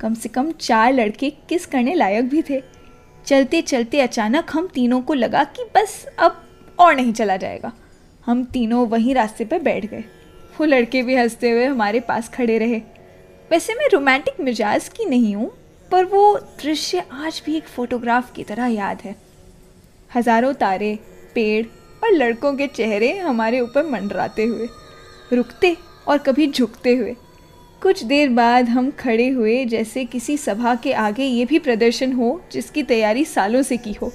कम 0.01 0.13
से 0.13 0.29
कम 0.29 0.51
चार 0.51 0.93
लड़के 0.93 1.29
किस 1.29 1.65
करने 1.65 1.93
लायक 1.93 2.29
भी 2.29 2.41
थे। 2.41 2.61
चलते 3.25 3.61
चलते 3.61 4.01
अचानक 4.01 4.51
हम 4.53 4.67
तीनों 4.67 5.01
को 5.01 5.13
लगा 5.13 5.43
कि 5.43 5.63
बस 5.75 6.05
अब 6.19 6.43
और 6.79 6.95
नहीं 6.95 7.13
चला 7.13 7.37
जाएगा। 7.37 7.71
हम 8.25 8.43
तीनों 8.43 8.87
वहीं 8.87 9.15
रास्ते 9.15 9.45
पर 9.45 9.59
बैठ 9.59 9.85
गए। 9.85 10.03
वो 10.59 10.65
लड़के 10.65 11.03
भी 11.03 11.15
हँसते 11.15 11.51
हुए 11.51 11.65
हमारे 11.65 11.99
पास 11.99 12.29
खड़े 12.29 12.57
रहे। 12.57 12.81
वैसे 13.51 13.73
मैं 13.73 13.89
रोमांटिक 13.89 14.41
मिजाज 14.41 14.89
की 14.89 15.05
नहीं 15.05 15.35
हूँ 15.35 15.51
पर 15.91 16.05
वो 16.05 16.37
दृश्य 16.61 17.03
आज 17.13 17.41
भी 17.45 17.55
एक 17.57 17.67
फ़ोटोग्राफ 17.67 18.31
की 18.33 18.43
तरह 18.43 18.65
याद 18.65 19.01
है। 19.01 19.15
हज़ारों 20.15 20.53
तारे, 20.53 20.97
पेड़ 21.35 21.65
और 22.03 22.11
लड़कों 22.11 22.53
के 22.55 22.67
चेहरे 22.67 23.17
हमारे 23.17 23.59
ऊपर 23.61 23.85
मंडराते 23.85 24.43
हुए, 24.43 24.67
रुकते 25.33 25.75
और 26.07 26.17
कभी 26.17 26.47
झुकते 26.47 26.95
हुए। 26.95 27.15
कुछ 27.81 28.03
देर 28.03 28.29
बाद 28.29 28.69
हम 28.69 28.89
खड़े 28.91 29.27
हुए 29.29 29.63
जैसे 29.65 30.03
किसी 30.05 30.37
सभा 30.37 30.75
के 30.75 30.93
आगे 30.93 31.23
ये 31.23 31.45
भी 31.45 31.59
प्रदर्शन 31.59 32.13
हो 32.13 32.29
जिसकी 32.51 32.83
तैयारी 32.83 33.25
सालों 33.25 33.61
से 33.61 33.77
की 33.77 33.93
हो। 33.93 34.11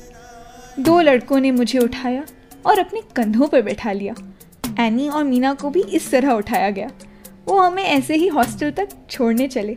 दो 0.80 1.00
लड़कों 1.00 1.40
ने 1.40 1.50
मुझे 1.50 1.78
उठाया 1.78 2.24
और 2.66 2.78
अपने 2.78 3.00
कंधों 3.16 3.48
पर 3.48 3.62
बैठा 3.62 3.92
लिया। 3.92 4.14
एनी 4.80 5.08
और 5.08 5.24
मीना 5.24 5.54
को 5.54 5.70
भी 5.70 5.82
इस 5.82 6.10
तरह 6.10 6.32
उठाया 6.32 6.70
गया। 6.70 6.90
वो 7.46 7.58
हमें 7.58 7.82
ऐसे 7.82 8.14
ही 8.14 8.28
हॉस्टल 8.28 8.70
तक 8.70 8.88
छोड़ने 9.10 9.48
चले। 9.48 9.76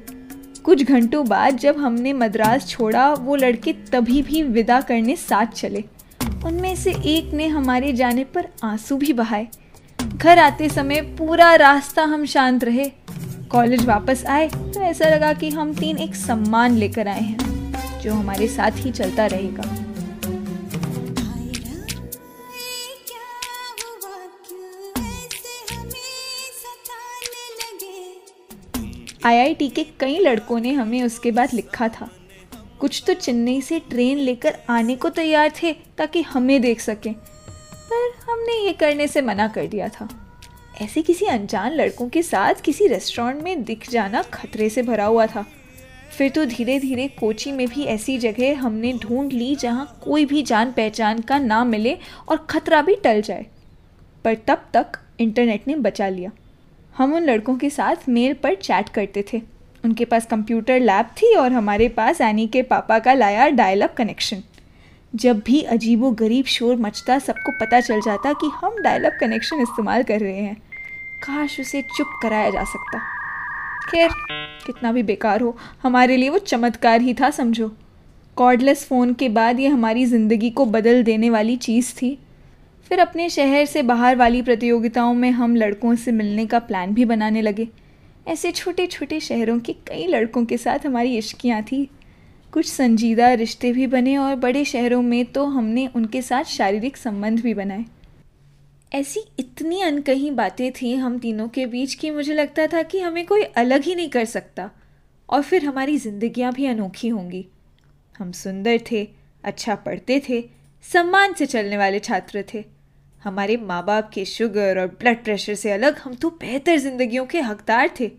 कुछ 0.65 0.83
घंटों 0.83 1.27
बाद 1.27 1.57
जब 1.57 1.77
हमने 1.77 2.11
मद्रास 2.13 2.67
छोड़ा, 2.67 3.13
वो 3.13 3.35
लड़के 3.35 3.73
तभी 3.91 4.21
भी 4.21 4.41
विदा 4.43 4.79
करने 4.81 5.15
साथ 5.15 5.45
चले। 5.45 5.83
उनमें 6.45 6.75
से 6.75 6.91
एक 7.07 7.33
ने 7.33 7.47
हमारे 7.47 7.91
जाने 7.93 8.23
पर 8.23 8.47
आँसू 8.63 8.97
भी 8.97 9.13
बहाए। 9.13 9.47
घर 9.99 10.39
आते 10.39 10.69
समय 10.69 11.01
पूरा 11.17 11.53
रास्ता 11.55 12.03
हम 12.03 12.25
शांत 12.25 12.63
रहे। 12.63 12.89
कॉलेज 13.51 13.85
वापस 13.85 14.25
आए 14.25 14.47
तो 14.47 14.81
ऐसा 14.81 15.09
लगा 15.09 15.33
कि 15.33 15.49
हम 15.49 15.73
तीन 15.73 15.97
एक 15.97 16.15
सम्मान 16.15 16.75
लेकर 16.75 17.07
आए 17.07 17.21
हैं, 17.21 18.01
जो 18.01 18.13
हमारे 18.13 18.47
साथ 18.47 18.71
ही 18.75 18.91
चलता 18.91 19.25
रहेगा। 19.25 19.63
आईआईटी 29.25 29.67
के 29.67 29.83
कई 29.99 30.17
लड़कों 30.19 30.59
ने 30.59 30.71
हमें 30.71 31.01
उसके 31.03 31.31
बाद 31.31 31.53
लिखा 31.53 31.87
था। 31.89 32.09
कुछ 32.79 33.03
तो 33.07 33.13
चेन्नई 33.13 33.61
से 33.61 33.79
ट्रेन 33.79 34.17
लेकर 34.17 34.57
आने 34.69 34.95
को 34.95 35.09
तैयार 35.09 35.51
थे 35.61 35.71
ताकि 35.97 36.21
हमें 36.23 36.61
देख 36.61 36.81
सकें, 36.81 37.13
पर 37.13 38.11
हमने 38.23 38.57
ये 38.57 38.73
करने 38.73 39.07
से 39.07 39.21
मना 39.21 39.47
कर 39.47 39.67
दिया 39.67 39.87
था। 39.89 40.07
ऐसे 40.81 41.01
किसी 41.01 41.25
अनजान 41.25 41.73
लड़कों 41.73 42.07
के 42.09 42.23
साथ 42.23 42.61
किसी 42.61 42.87
रेस्टोरेंट 42.87 43.43
में 43.43 43.63
दिख 43.63 43.89
जाना 43.89 44.21
खतरे 44.23 44.69
से 44.69 44.83
भरा 44.83 45.05
हुआ 45.05 45.25
था। 45.25 45.45
फिर 46.17 46.29
तो 46.31 46.45
धीरे 46.45 46.79
धीरे 46.79 47.07
कोची 47.19 47.51
में 47.51 47.67
भी 47.67 47.83
ऐसी 47.85 48.17
जगह 48.17 48.59
हमने 48.59 48.93
ढूंढ 48.93 49.31
ली 49.31 49.55
जहाँ 49.55 49.99
कोई 50.03 50.25
भी 50.25 50.41
जान 50.43 50.71
पहचान 50.71 51.21
का 51.21 51.39
ना 51.39 51.63
मिले 51.63 51.97
और 52.29 52.45
ख़तरा 52.49 52.81
भी 52.81 52.95
टल 52.95 53.21
जाए। 53.21 53.45
पर 54.25 54.35
तब 54.47 54.69
तक 54.73 54.99
इंटरनेट 55.19 55.67
ने 55.67 55.75
बचा 55.75 56.09
लिया। 56.09 56.31
हम 56.95 57.13
उन 57.13 57.23
लड़कों 57.23 57.55
के 57.57 57.69
साथ 57.69 58.09
मेल 58.09 58.33
पर 58.33 58.55
चैट 58.55 58.89
करते 58.89 59.23
थे। 59.33 59.41
उनके 59.83 60.05
पास 60.05 60.25
कंप्यूटर 60.25 60.79
लैब 60.79 61.05
थी 61.05 61.33
और 61.35 61.53
हमारे 61.53 61.87
पास 61.89 62.21
एनी 62.21 62.47
के 62.47 62.61
पापा 62.61 62.99
का 62.99 63.13
लाया 63.13 63.47
डायल 63.49 63.87
कनेक्शन 63.87 64.43
जब 65.15 65.39
भी 65.39 65.61
अजीबो 65.61 66.11
गरीब 66.11 66.45
शोर 66.45 66.75
मचता, 66.75 67.19
सबको 67.19 67.51
पता 67.51 67.79
चल 67.79 68.01
जाता 68.01 68.33
कि 68.33 68.47
हम 68.55 68.81
डायल 68.81 69.09
कनेक्शन 69.09 69.61
इस्तेमाल 69.61 70.03
कर 70.03 70.19
रहे 70.19 70.37
हैं। 70.37 70.55
काश 71.23 71.59
उसे 71.59 71.81
चुप 71.81 72.19
कराया 72.21 72.49
जा 72.49 72.63
सकता। 72.63 72.99
खैर, 73.89 74.09
कितना 74.65 74.91
भी 74.91 75.03
बेकार 75.03 75.41
हो, 75.41 75.57
हमारे 75.83 76.17
लिए 76.17 76.29
वो 76.29 76.37
चमत्कार 76.37 77.01
ही 77.01 77.13
था, 77.13 77.29
समझो। 77.29 77.71
कॉर्डलेस 78.37 78.85
फ़ोन 78.85 79.13
के 79.13 79.29
बाद 79.29 79.59
ये 79.59 79.67
हमारी 79.67 80.05
ज़िंदगी 80.05 80.49
को 80.49 80.65
बदल 80.65 81.03
देने 81.03 81.29
वाली 81.29 81.55
चीज़ 81.55 81.93
थी। 81.93 82.17
फिर 82.85 82.99
अपने 82.99 83.29
शहर 83.29 83.65
से 83.65 83.81
बाहर 83.83 84.15
वाली 84.15 84.41
प्रतियोगिताओं 84.41 85.13
में 85.13 85.29
हम 85.31 85.55
लड़कों 85.55 85.95
से 85.95 86.11
मिलने 86.11 86.45
का 86.45 86.59
प्लान 86.59 86.93
भी 86.93 87.05
बनाने 87.05 87.41
लगे। 87.41 87.67
ऐसे 88.27 88.51
छोटे 88.51 88.85
छोटे 88.87 89.19
शहरों 89.19 89.59
के 89.59 89.73
कई 89.87 90.05
लड़कों 90.07 90.45
के 90.45 90.57
साथ 90.57 90.85
हमारी 90.85 91.17
इश्कियाँ 91.17 91.61
थी। 91.63 91.83
कुछ 92.53 92.65
संजीदा 92.65 93.33
रिश्ते 93.33 93.71
भी 93.73 93.87
बने 93.87 94.15
और 94.17 94.35
बड़े 94.35 94.63
शहरों 94.65 95.01
में 95.01 95.25
तो 95.25 95.45
हमने 95.45 95.87
उनके 95.87 96.21
साथ 96.21 96.43
शारीरिक 96.43 96.97
संबंध 96.97 97.41
भी 97.41 97.53
बनाए। 97.53 97.85
ऐसी 98.93 99.23
इतनी 99.39 99.81
अनकहीं 99.81 100.31
बातें 100.31 100.71
थी 100.71 100.93
हम 100.95 101.17
तीनों 101.19 101.47
के 101.47 101.65
बीच 101.65 101.93
कि 101.93 102.11
मुझे 102.11 102.33
लगता 102.33 102.67
था 102.67 102.83
कि 102.83 102.99
हमें 102.99 103.25
कोई 103.25 103.41
अलग 103.41 103.83
ही 103.83 103.95
नहीं 103.95 104.09
कर 104.09 104.25
सकता 104.25 104.69
और 105.29 105.41
फिर 105.41 105.65
हमारी 105.65 105.97
जिंदगियाँ 105.97 106.53
भी 106.53 106.65
अनोखी 106.65 107.07
होंगी। 107.07 107.45
हम 108.19 108.31
सुंदर 108.31 108.79
थे 108.91 109.07
अच्छा 109.43 109.75
पढ़ते 109.75 110.21
थे, 110.29 110.41
सम्मान 110.85 111.33
से 111.33 111.45
चलने 111.45 111.77
वाले 111.77 111.99
छात्र 111.99 112.43
थे। 112.53 112.63
हमारे 113.25 113.55
माँ 113.57 113.83
बाप 113.85 114.09
के 114.13 114.23
शुगर 114.25 114.79
और 114.79 114.87
ब्लड 114.87 115.23
प्रेशर 115.23 115.55
से 115.55 115.71
अलग 115.71 115.97
हम 115.97 116.13
तो 116.15 116.29
बेहतर 116.29 116.77
जिंदगियों 116.77 117.25
के 117.25 117.39
हकदार 117.41 117.89
थे। 117.99 118.11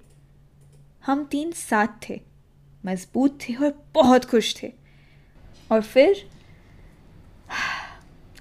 हम 1.06 1.24
तीन 1.24 1.52
साथ 1.52 2.08
थे, 2.08 2.20
मज़बूत 2.86 3.38
थे 3.42 3.54
और 3.54 3.84
बहुत 3.94 4.24
खुश 4.24 4.54
थे। 4.62 4.72
और 5.72 5.82
फिर 5.82 6.28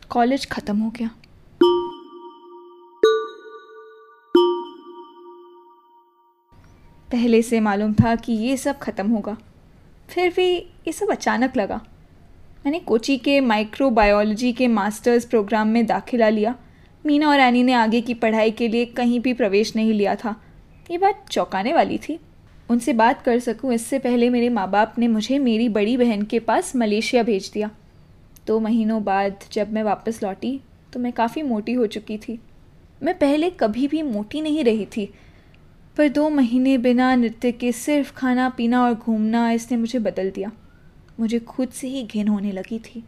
कॉलेज 0.09 0.49
ख़त्म 0.51 0.77
हो 0.79 0.89
गया। 0.89 1.09
पहले 7.09 7.41
से 7.41 7.59
मालूम 7.59 7.93
था 7.93 8.15
कि 8.15 8.33
ये 8.33 8.57
सब 8.57 8.79
ख़त्म 8.79 9.09
होगा। 9.09 9.37
फिर 10.09 10.33
भी 10.33 10.55
ये 10.55 10.91
सब 10.91 11.11
अचानक 11.11 11.57
लगा। 11.57 11.81
मैंने 12.65 12.79
कोची 12.79 13.17
के 13.17 13.39
माइक्रोबायोलॉजी 13.41 14.51
के 14.53 14.67
मास्टर्स 14.67 15.25
प्रोग्राम 15.25 15.67
में 15.67 15.85
दाखिला 15.85 16.29
लिया। 16.29 16.55
मीना 17.05 17.27
और 17.29 17.39
एनी 17.39 17.61
ने 17.63 17.73
आगे 17.73 18.01
की 18.01 18.13
पढ़ाई 18.13 18.51
के 18.51 18.67
लिए 18.67 18.85
कहीं 18.85 19.19
भी 19.19 19.33
प्रवेश 19.33 19.75
नहीं 19.75 19.93
लिया 19.93 20.15
था। 20.15 20.35
ये 20.91 20.97
बात 20.97 21.25
चौंकाने 21.31 21.73
वाली 21.73 21.97
थी। 21.97 22.17
उनसे 22.69 22.93
बात 22.93 23.21
कर 23.21 23.39
सकूँ, 23.39 23.73
इससे 23.73 23.99
पहले 23.99 24.29
मेरे 24.29 24.49
माँ 24.49 24.69
बाप 24.71 24.97
ने 24.99 25.07
मुझे 25.07 25.39
मेरी 25.39 25.69
बड़ी 25.69 25.95
बहन 25.97 26.23
के 26.23 26.39
पास 26.39 26.75
मलेशिया 26.75 27.23
भेज 27.23 27.51
दिया। 27.53 27.69
दो 28.47 28.59
महीनों 28.59 29.03
बाद 29.03 29.45
जब 29.53 29.73
मैं 29.73 29.83
वापस 29.83 30.23
लौटी 30.23 30.59
तो 30.93 30.99
मैं 30.99 31.13
काफ़ी 31.13 31.41
मोटी 31.43 31.73
हो 31.73 31.87
चुकी 31.87 32.17
थी। 32.17 32.39
मैं 33.01 33.17
पहले 33.19 33.49
कभी 33.51 33.87
भी 33.87 34.01
मोटी 34.03 34.41
नहीं 34.41 34.63
रही 34.63 34.85
थी, 34.87 35.09
पर 35.97 36.09
दो 36.09 36.29
महीने 36.31 36.77
बिना 36.79 37.15
नृत्य 37.15 37.51
के 37.51 37.71
सिर्फ़ 37.71 38.13
खाना 38.13 38.49
पीना 38.49 38.83
और 38.83 38.93
घूमना 38.93 39.49
इसने 39.51 39.77
मुझे 39.77 39.99
बदल 40.01 40.29
दिया। 40.31 40.51
मुझे 41.19 41.39
खुद 41.39 41.69
से 41.69 41.87
ही 41.87 42.03
घिन 42.03 42.27
होने 42.27 42.51
लगी 42.51 42.79
थी। 42.79 43.03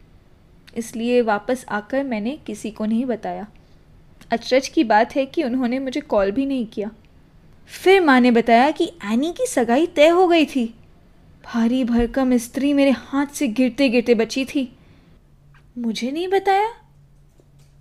इसलिए 0.76 1.22
वापस 1.22 1.66
आकर 1.68 2.04
मैंने 2.04 2.38
किसी 2.46 2.70
को 2.70 2.84
नहीं 2.84 3.04
बताया। 3.04 3.46
अचरज 4.30 4.68
की 4.68 4.84
बात 4.84 5.16
है 5.16 5.26
कि 5.26 5.42
उन्होंने 5.42 5.78
मुझे 5.78 6.00
कॉल 6.00 6.30
भी 6.30 6.46
नहीं 6.46 6.66
किया। 6.66 6.90
फिर 7.66 8.00
माँ 8.00 8.20
ने 8.20 8.30
बताया 8.30 8.70
कि 8.70 8.92
एनी 9.04 9.32
की 9.32 9.46
सगाई 9.46 9.86
तय 9.86 10.08
हो 10.08 10.28
गई 10.28 10.46
थी। 10.46 10.74
भारी 11.44 11.84
भरकम 11.84 12.36
स्त्री 12.36 12.72
मेरे 12.72 12.90
हाथ 12.90 13.26
से 13.26 13.48
गिरते 13.48 13.88
गिरते 13.88 14.14
बची 14.14 14.44
थी। 14.44 14.72
मुझे 15.78 16.10
नहीं 16.10 16.28
बताया? 16.28 16.68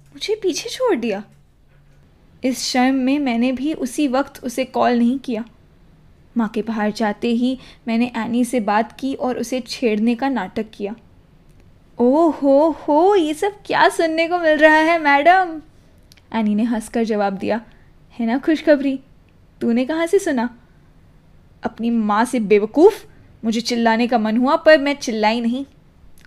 मुझे 0.07 0.35
पीछे 0.35 0.69
छोड़ 0.69 0.95
दिया? 0.95 1.23
इस 2.43 2.63
शर्म 2.63 2.95
में 2.95 3.19
मैंने 3.19 3.51
भी 3.51 3.73
उसी 3.73 4.07
वक्त 4.07 4.43
उसे 4.43 4.65
कॉल 4.65 4.93
नहीं 4.93 5.19
किया। 5.19 5.45
माँ 6.37 6.47
के 6.47 6.61
बाहर 6.61 6.91
जाते 6.91 7.27
ही 7.27 7.59
मैंने 7.87 8.11
एनी 8.17 8.45
से 8.45 8.59
बात 8.59 8.91
की 8.99 9.13
और 9.13 9.37
उसे 9.37 9.59
छेड़ने 9.59 10.15
का 10.15 10.29
नाटक 10.29 10.65
किया। 10.73 10.95
ओ 11.99 12.29
हो 12.29 12.69
हो 12.69 13.15
ये 13.15 13.33
सब 13.33 13.53
क्या 13.65 13.89
सुनने 13.89 14.27
को 14.27 14.39
मिल 14.39 14.57
रहा 14.57 14.75
है, 14.75 14.99
मैडम? 14.99 15.61
एनी 16.33 16.55
ने 16.55 16.63
हंसकर 16.63 17.03
जवाब 17.03 17.33
दिया, 17.33 17.61
है 18.19 18.25
ना 18.25 18.37
खुशखबरी? 18.37 18.99
तूने 19.61 19.85
कहाँ 19.85 20.07
से 20.07 20.19
सुना? 20.19 20.57
अपनी 21.63 21.89
माँ 21.89 22.25
से 22.25 22.39
बेवकूफ़? 22.39 23.05
मुझे 23.45 23.61
चिल्लाने 23.61 24.07
का 24.07 24.17
मन 24.17 24.37
हुआ, 24.37 24.55
पर 24.55 24.77
मैं 24.77 24.95
चिल्लाई 24.95 25.41
नहीं। 25.41 25.65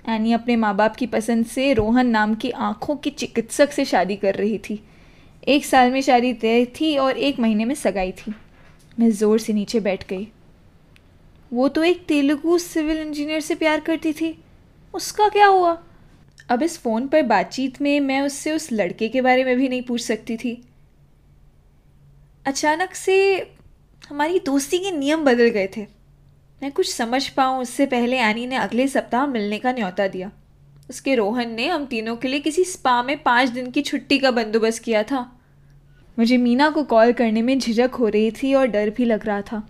एनी 0.08 0.32
अपने 0.32 0.56
माँ 0.56 0.76
बाप 0.76 0.96
की 0.96 1.06
पसंद 1.06 1.46
से 1.46 1.72
रोहन 1.72 2.06
नाम 2.06 2.34
की 2.34 2.50
आँखों 2.50 2.96
के 2.96 3.10
चिकित्सक 3.10 3.72
से 3.72 3.84
शादी 3.84 4.16
कर 4.16 4.34
रही 4.34 4.58
थी। 4.58 4.84
एक 5.48 5.64
साल 5.64 5.90
में 5.90 6.00
शादी 6.00 6.32
तय 6.32 6.64
थी 6.64 6.96
और 6.96 7.16
एक 7.16 7.40
महीने 7.40 7.64
में 7.64 7.74
सगाई 7.74 8.12
थी। 8.12 8.34
मैं 8.98 9.10
ज़ोर 9.10 9.38
से 9.38 9.52
नीचे 9.52 9.80
बैठ 9.80 10.08
गई। 10.08 10.28
वो 11.52 11.68
तो 11.68 11.84
एक 11.84 12.04
तेलुगु 12.06 12.58
सिविल 12.58 12.98
इंजीनियर 12.98 13.40
से 13.40 13.54
प्यार 13.54 13.80
करती 13.80 14.12
थी। 14.12 14.44
उसका 14.94 15.28
क्या 15.28 15.46
हुआ? 15.46 15.82
अब 16.48 16.62
इस 16.62 16.78
फ़ोन 16.78 17.06
पर 17.08 17.22
बातचीत 17.22 17.80
में 17.82 18.00
मैं 18.00 18.20
उससे 18.20 18.52
उस 18.52 18.72
लड़के 18.72 19.08
के 19.08 19.20
बारे 19.20 19.44
में 19.44 19.56
भी 19.56 19.68
नहीं 19.68 19.82
पूछ 19.82 20.00
सकती 20.00 20.36
थी। 20.36 20.62
अचानक 22.46 22.94
से 22.94 23.36
हमारी 24.08 24.38
दोस्ती 24.38 24.78
के 24.78 24.90
नियम 24.90 25.24
बदल 25.24 25.48
गए 25.48 25.68
थे। 25.76 25.86
मैं 26.62 26.72
कुछ 26.72 26.94
समझ 26.94 27.28
पाऊँ, 27.28 27.62
उससे 27.62 27.86
पहले 27.86 28.18
एनी 28.18 28.46
ने 28.46 28.56
अगले 28.56 28.88
सप्ताह 28.88 29.26
मिलने 29.26 29.58
का 29.58 29.72
न्योता 29.72 30.08
दिया। 30.08 30.30
उसके 30.90 31.14
रोहन 31.14 31.50
ने 31.50 31.68
हम 31.68 31.86
तीनों 31.86 32.16
के 32.16 32.28
लिए 32.28 32.40
किसी 32.40 32.64
स्पा 32.64 33.02
में 33.02 33.22
पाँच 33.22 33.48
दिन 33.48 33.70
की 33.70 33.82
छुट्टी 33.82 34.18
का 34.18 34.30
बंदोबस्त 34.30 34.82
किया 34.82 35.02
था। 35.02 35.39
मुझे 36.20 36.36
मीना 36.36 36.68
को 36.70 36.82
कॉल 36.84 37.12
करने 37.12 37.42
में 37.42 37.58
झिझक 37.58 37.94
हो 37.94 38.08
रही 38.08 38.30
थी 38.32 38.52
और 38.54 38.66
डर 38.66 38.90
भी 38.90 39.04
लग 39.04 39.24
रहा 39.26 39.42
था। 39.42 39.62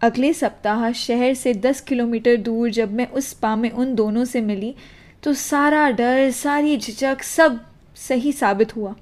अगले 0.00 0.32
सप्ताह 0.32 0.90
शहर 0.92 1.34
से 1.34 1.52
दस 1.56 1.80
किलोमीटर 1.80 2.36
दूर 2.36 2.70
जब 2.70 2.92
मैं 2.92 3.06
उस 3.08 3.28
स्पा 3.30 3.54
में 3.56 3.70
उन 3.70 3.94
दोनों 3.94 4.24
से 4.24 4.40
मिली 4.40 4.74
तो 5.22 5.32
सारा 5.34 5.90
डर, 5.90 6.30
सारी 6.30 6.76
झिझक 6.76 7.22
सब 7.22 7.60
सही 7.96 8.32
साबित 8.32 8.74
हुआ। 8.76 8.94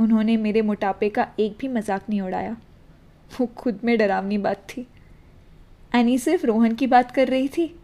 उन्होंने 0.00 0.36
मेरे 0.36 0.62
मोटापे 0.62 1.08
का 1.08 1.26
एक 1.40 1.56
भी 1.60 1.68
मज़ाक 1.68 2.08
नहीं 2.10 2.20
उड़ाया। 2.20 2.56
वो 3.30 3.46
खुद 3.56 3.78
में 3.84 3.96
डरावनी 3.98 4.38
बात 4.38 4.66
थी। 4.68 4.86
एनी 5.94 6.18
सिर्फ़ 6.18 6.46
रोहन 6.46 6.74
की 6.74 6.86
बात 6.86 7.10
कर 7.10 7.28
रही 7.28 7.48
थी। 7.48 7.74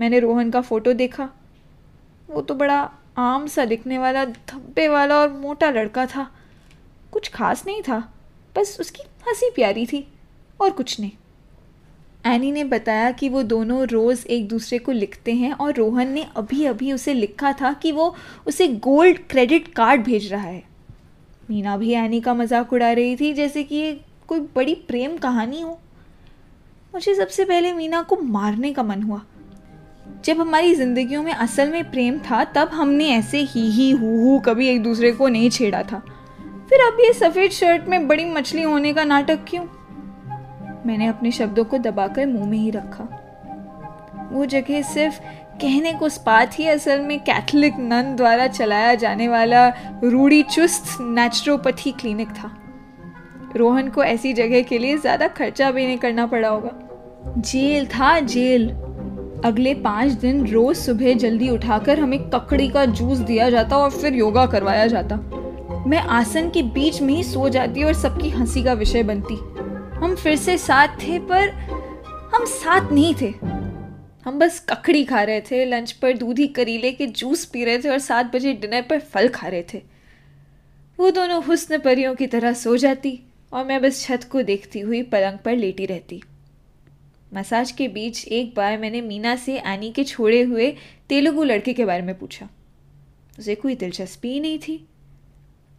मैंने 0.00 0.20
रोहन 0.20 0.50
का 0.50 0.60
फ़ोटो 0.60 0.92
देखा। 0.94 1.28
वो 2.28 2.42
तो 2.42 2.54
बड़ा 2.54 2.80
आम 3.18 3.46
सा 3.46 3.64
दिखने 3.64 3.98
वाला, 3.98 4.24
धब्बे 4.24 4.88
वाला 4.88 5.16
और 5.16 5.32
मोटा 5.32 5.70
लड़का 5.70 6.06
था। 6.06 6.30
कुछ 7.12 7.28
खास 7.28 7.64
नहीं 7.66 7.82
था, 7.82 7.98
बस 8.56 8.76
उसकी 8.80 9.02
हँसी 9.28 9.50
प्यारी 9.50 9.86
थी 9.86 10.06
और 10.60 10.70
कुछ 10.70 10.98
नहीं। 11.00 11.10
एनी 12.24 12.50
ने 12.52 12.64
बताया 12.64 13.10
कि 13.10 13.28
वो 13.28 13.42
दोनों 13.42 13.86
रोज़ 13.86 14.26
एक 14.26 14.48
दूसरे 14.48 14.78
को 14.78 14.92
लिखते 14.92 15.34
हैं 15.34 15.52
और 15.52 15.74
रोहन 15.74 16.08
ने 16.08 16.26
अभी 16.36 16.64
अभी 16.64 16.92
उसे 16.92 17.14
लिखा 17.14 17.52
था 17.52 17.72
कि 17.72 17.92
वो 17.92 18.14
उसे 18.46 18.68
गोल्ड 18.68 19.18
क्रेडिट 19.30 19.68
कार्ड 19.74 20.02
भेज 20.04 20.32
रहा 20.32 20.42
है। 20.42 20.62
मीना 21.50 21.76
भी 21.76 21.92
एनी 21.92 22.20
का 22.20 22.34
मज़ाक 22.34 22.72
उड़ा 22.72 22.92
रही 22.92 23.16
थी, 23.16 23.32
जैसे 23.34 23.64
कि 23.64 23.76
ये 23.76 24.00
कोई 24.28 24.40
बड़ी 24.56 24.74
प्रेम 24.88 25.16
कहानी 25.16 25.60
हो। 25.60 25.78
मुझे 26.94 27.14
सबसे 27.14 27.44
पहले 27.44 27.72
मीना 27.72 28.02
को 28.02 28.16
मारने 28.16 28.72
का 28.72 28.82
मन 28.82 29.02
हुआ। 29.02 29.22
जब 30.24 30.40
हमारी 30.40 30.74
ज़िंदगियों 30.74 31.22
में 31.22 31.32
असल 31.32 31.70
में 31.70 31.90
प्रेम 31.90 32.18
था, 32.20 32.44
तब 32.44 32.68
हमने 32.68 33.08
ऐसे 33.08 33.38
ही 33.40 33.70
ही 33.70 33.90
हु 33.90 34.16
हु 34.18 34.38
कभी 34.38 34.68
एक 34.68 34.82
दूसरे 34.82 35.12
को 35.12 35.28
नहीं 35.28 35.50
छेड़ा 35.50 35.82
था। 35.82 36.02
फिर 36.70 36.80
अब 36.80 36.96
ये 37.00 37.12
सफ़ेद 37.12 37.50
शर्ट 37.50 37.88
में 37.88 38.08
बड़ी 38.08 38.24
मछली 38.24 38.62
होने 38.62 38.92
का 38.92 39.04
नाटक 39.04 39.44
क्यों? 39.48 39.64
मैंने 40.86 41.06
अपने 41.06 41.30
शब्दों 41.30 41.64
को 41.64 41.78
दबाकर 41.78 42.26
मुँह 42.26 42.46
में 42.46 42.58
ही 42.58 42.70
रखा। 42.70 43.04
वो 44.32 44.46
जगह 44.46 44.82
सिर्फ़ 44.82 45.20
कहने 45.60 45.92
को 45.92 46.08
स्पात 46.08 46.58
ही 46.58 46.66
असल 46.68 47.00
में 47.00 47.18
कैथलिक 47.20 47.78
नन 47.78 48.14
द्वारा 48.16 48.46
चलाया 48.46 48.94
जाने 48.94 49.28
वाला 49.28 49.68
रूढ़ी 50.04 50.42
चुस्त 50.42 50.96
नेचुरोपैथी 51.00 51.92
क्लिनिक 51.92 52.28
था। 52.28 52.50
रोहन 53.56 53.88
को 53.88 54.04
ऐसी 54.04 54.32
जगह 54.32 54.62
के 54.62 54.78
लिए 54.78 54.98
ज़्यादा 54.98 55.28
खर्चा 55.28 55.70
भी 55.70 55.86
नहीं 55.86 55.98
करना 55.98 56.26
पड़ा 56.26 56.48
होगा। 56.48 56.70
जेल 57.38 57.86
था 57.86 58.18
जेल। 58.20 58.70
अगले 59.44 59.74
पाँच 59.74 60.12
दिन 60.12 60.46
रोज़ 60.46 60.78
सुबह 60.78 61.14
जल्दी 61.14 61.48
उठाकर 61.50 62.00
हमें 62.00 62.18
ककड़ी 62.30 62.68
का 62.68 62.84
जूस 62.84 63.18
दिया 63.18 63.50
जाता 63.50 63.76
और 63.76 63.90
फिर 63.90 64.14
योगा 64.14 64.46
करवाया 64.46 64.86
जाता। 64.86 65.16
मैं 65.88 65.98
आसन 65.98 66.50
के 66.50 66.62
बीच 66.62 67.02
में 67.02 67.14
ही 67.14 67.24
सो 67.24 67.48
जाती 67.48 67.82
और 67.82 67.92
सबकी 67.92 68.30
हँसी 68.30 68.62
का 68.62 68.72
विषय 68.72 69.02
बनती। 69.02 69.34
हम 69.98 70.16
फिर 70.16 70.36
से 70.36 70.58
साथ 70.58 70.88
थे, 70.88 71.18
पर 71.18 71.48
हम 72.34 72.44
साथ 72.44 72.92
नहीं 72.92 73.14
थे। 73.20 73.34
हम 74.24 74.38
बस 74.38 74.66
ककड़ी 74.68 75.04
खा 75.04 75.22
रहे 75.22 75.40
थे, 75.40 75.64
लंच 75.64 75.92
पर 75.92 76.16
दूधी 76.16 76.46
करीले 76.46 76.92
के 76.92 77.06
जूस 77.06 77.44
पी 77.44 77.64
रहे 77.64 77.78
थे 77.78 77.88
और 77.88 77.98
सात 77.98 78.36
बजे 78.36 78.52
डिनर 78.52 78.82
पर 78.82 79.00
फल 79.00 79.28
खा 79.28 79.48
रहे 79.48 79.64
थे। 79.74 79.82
वो 80.98 81.10
दोनों 81.10 81.44
हुस्न 81.44 81.78
परियों 81.78 82.14
की 82.14 82.26
तरह 82.26 82.52
सो 82.52 82.76
जाती 82.76 83.20
और 83.52 83.64
मैं 83.64 83.82
बस 83.82 84.02
छत 84.02 84.24
को 84.24 84.42
देखती 84.42 84.80
हुई 84.80 85.02
पलंग 85.02 85.38
पर 85.38 85.56
लेटी 85.56 85.86
रहती। 85.86 86.22
मसाज 87.34 87.70
के 87.70 87.88
बीच 87.88 88.28
एक 88.28 88.54
बार 88.54 88.78
मैंने 88.78 89.00
मीना 89.00 89.36
से 89.36 89.58
एनी 89.58 89.90
के 89.90 90.04
छोड़े 90.04 90.42
हुए 90.42 90.76
तेलुगु 91.08 91.44
लड़के 91.44 91.72
के 91.72 91.84
बारे 91.84 92.02
में 92.02 92.18
पूछा। 92.18 92.48
उसे 93.38 93.54
कोई 93.54 93.74
दिलचस्पी 93.74 94.28
ही 94.32 94.40
नहीं 94.40 94.58
थी। 94.58 94.87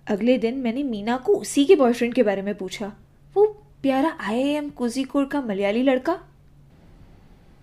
अगले 0.09 0.37
दिन 0.37 0.57
मैंने 0.57 0.83
मीना 0.83 1.17
को 1.17 1.33
उसी 1.33 1.65
के 1.65 1.75
बॉयफ्रेंड 1.75 2.13
के 2.13 2.23
बारे 2.23 2.41
में 2.41 2.53
पूछा, 2.55 2.91
वो 3.35 3.45
प्यारा 3.83 4.15
आई 4.21 4.39
एम 4.41 4.69
कुजीकोर 4.69 5.25
का 5.25 5.41
मलयाली 5.41 5.83
लड़का? 5.83 6.13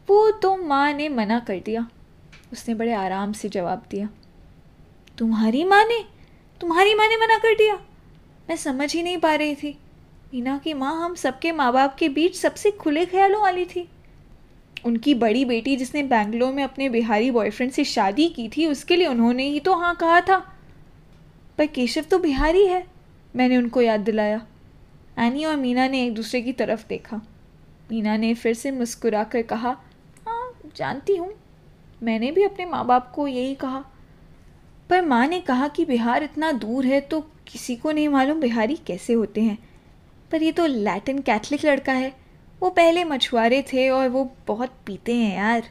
वो 0.08 0.30
तो 0.32 0.56
माँ 0.56 0.92
ने 0.92 1.08
मना 1.08 1.38
कर 1.38 1.60
दिया, 1.60 1.86
उसने 2.52 2.74
बड़े 2.74 2.92
आराम 2.94 3.32
से 3.32 3.48
जवाब 3.48 3.82
दिया, 3.90 4.08
तुम्हारी 5.18 5.64
माँ 5.64 5.84
ने, 5.84 5.98
तुम्हारी 6.60 6.94
माँ 6.94 7.08
ने 7.08 7.16
मना 7.16 7.38
कर 7.38 7.54
दिया, 7.54 7.74
मैं 8.48 8.56
समझ 8.56 8.92
ही 8.94 9.02
नहीं 9.02 9.18
पा 9.18 9.34
रही 9.34 9.54
थी, 9.54 9.76
मीना 10.34 10.58
की 10.58 10.74
माँ 10.74 10.94
हम 11.00 11.14
सबके 11.14 11.52
माँ 11.52 11.72
बाप 11.72 11.96
के 11.98 12.08
बीच 12.08 12.36
सबसे 12.36 12.70
खुले 12.70 13.06
ख्यालों 13.06 13.42
वाली 13.42 13.64
थी। 13.66 13.88
उनकी 14.86 15.14
बड़ी 15.14 15.44
बेटी 15.44 15.76
जिसने 15.76 16.02
बैंगलोर 16.02 16.52
में 16.52 16.62
अपने 16.64 16.88
बिहारी 16.88 17.30
बॉयफ्रेंड 17.30 17.72
से 17.72 17.84
शादी 17.84 18.28
की 18.28 18.48
थी, 18.48 18.66
उसके 18.66 18.96
लिए 18.96 19.06
उन्होंने 19.06 19.48
ही 19.48 19.60
तो 19.60 19.74
हाँ 19.74 19.94
कहा 19.94 20.20
था 20.20 20.44
पर 21.58 21.66
केशव 21.66 22.02
तो 22.02 22.18
बिहारी 22.18 22.66
है, 22.66 22.86
मैंने 23.36 23.56
उनको 23.56 23.80
याद 23.80 24.00
दिलाया। 24.00 24.46
एनी 25.18 25.44
और 25.44 25.56
मीना 25.56 25.88
ने 25.88 26.02
एक 26.04 26.14
दूसरे 26.14 26.42
की 26.42 26.52
तरफ़ 26.52 26.86
देखा। 26.88 27.16
मीना 27.90 28.16
ने 28.16 28.34
फिर 28.34 28.54
से 28.54 28.70
मुस्कुरा 28.70 29.24
कर 29.24 29.42
कहा 29.42 29.76
हाँ 30.28 30.52
जानती 30.76 31.16
हूँ। 31.16 31.32
मैंने 32.02 32.32
भी 32.32 32.44
अपने 32.44 32.66
माँ 32.66 32.86
बाप 32.86 33.12
को 33.14 33.28
यही 33.28 33.54
कहा। 33.54 33.84
पर 34.90 35.02
माँ 35.02 35.26
ने 35.26 35.40
कहा 35.40 35.68
कि 35.68 35.84
बिहार 35.84 36.22
इतना 36.22 36.52
दूर 36.52 36.86
है 36.86 37.00
तो 37.00 37.20
किसी 37.20 37.76
को 37.76 37.92
नहीं 37.92 38.08
मालूम 38.08 38.40
बिहारी 38.40 38.76
कैसे 38.76 39.12
होते 39.12 39.40
हैं। 39.40 39.58
पर 40.30 40.42
ये 40.42 40.52
तो 40.52 40.66
लैटिन 40.66 41.18
कैथलिक 41.18 41.64
लड़का 41.64 41.92
है। 41.92 42.12
वो 42.60 42.70
पहले 42.70 43.04
मछुआरे 43.04 43.62
थे 43.62 43.88
और 43.90 44.08
वो 44.08 44.36
बहुत 44.46 44.72
पीते 44.86 45.14
हैं 45.14 45.36
यार। 45.36 45.62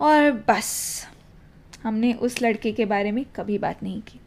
और 0.00 0.30
बस, 0.48 1.06
हमने 1.82 2.12
उस 2.12 2.42
लड़के 2.42 2.72
के 2.72 2.84
बारे 2.84 3.12
में 3.12 3.24
कभी 3.24 3.58
बात 3.58 3.82
नहीं 3.82 4.02
की। 4.02 4.20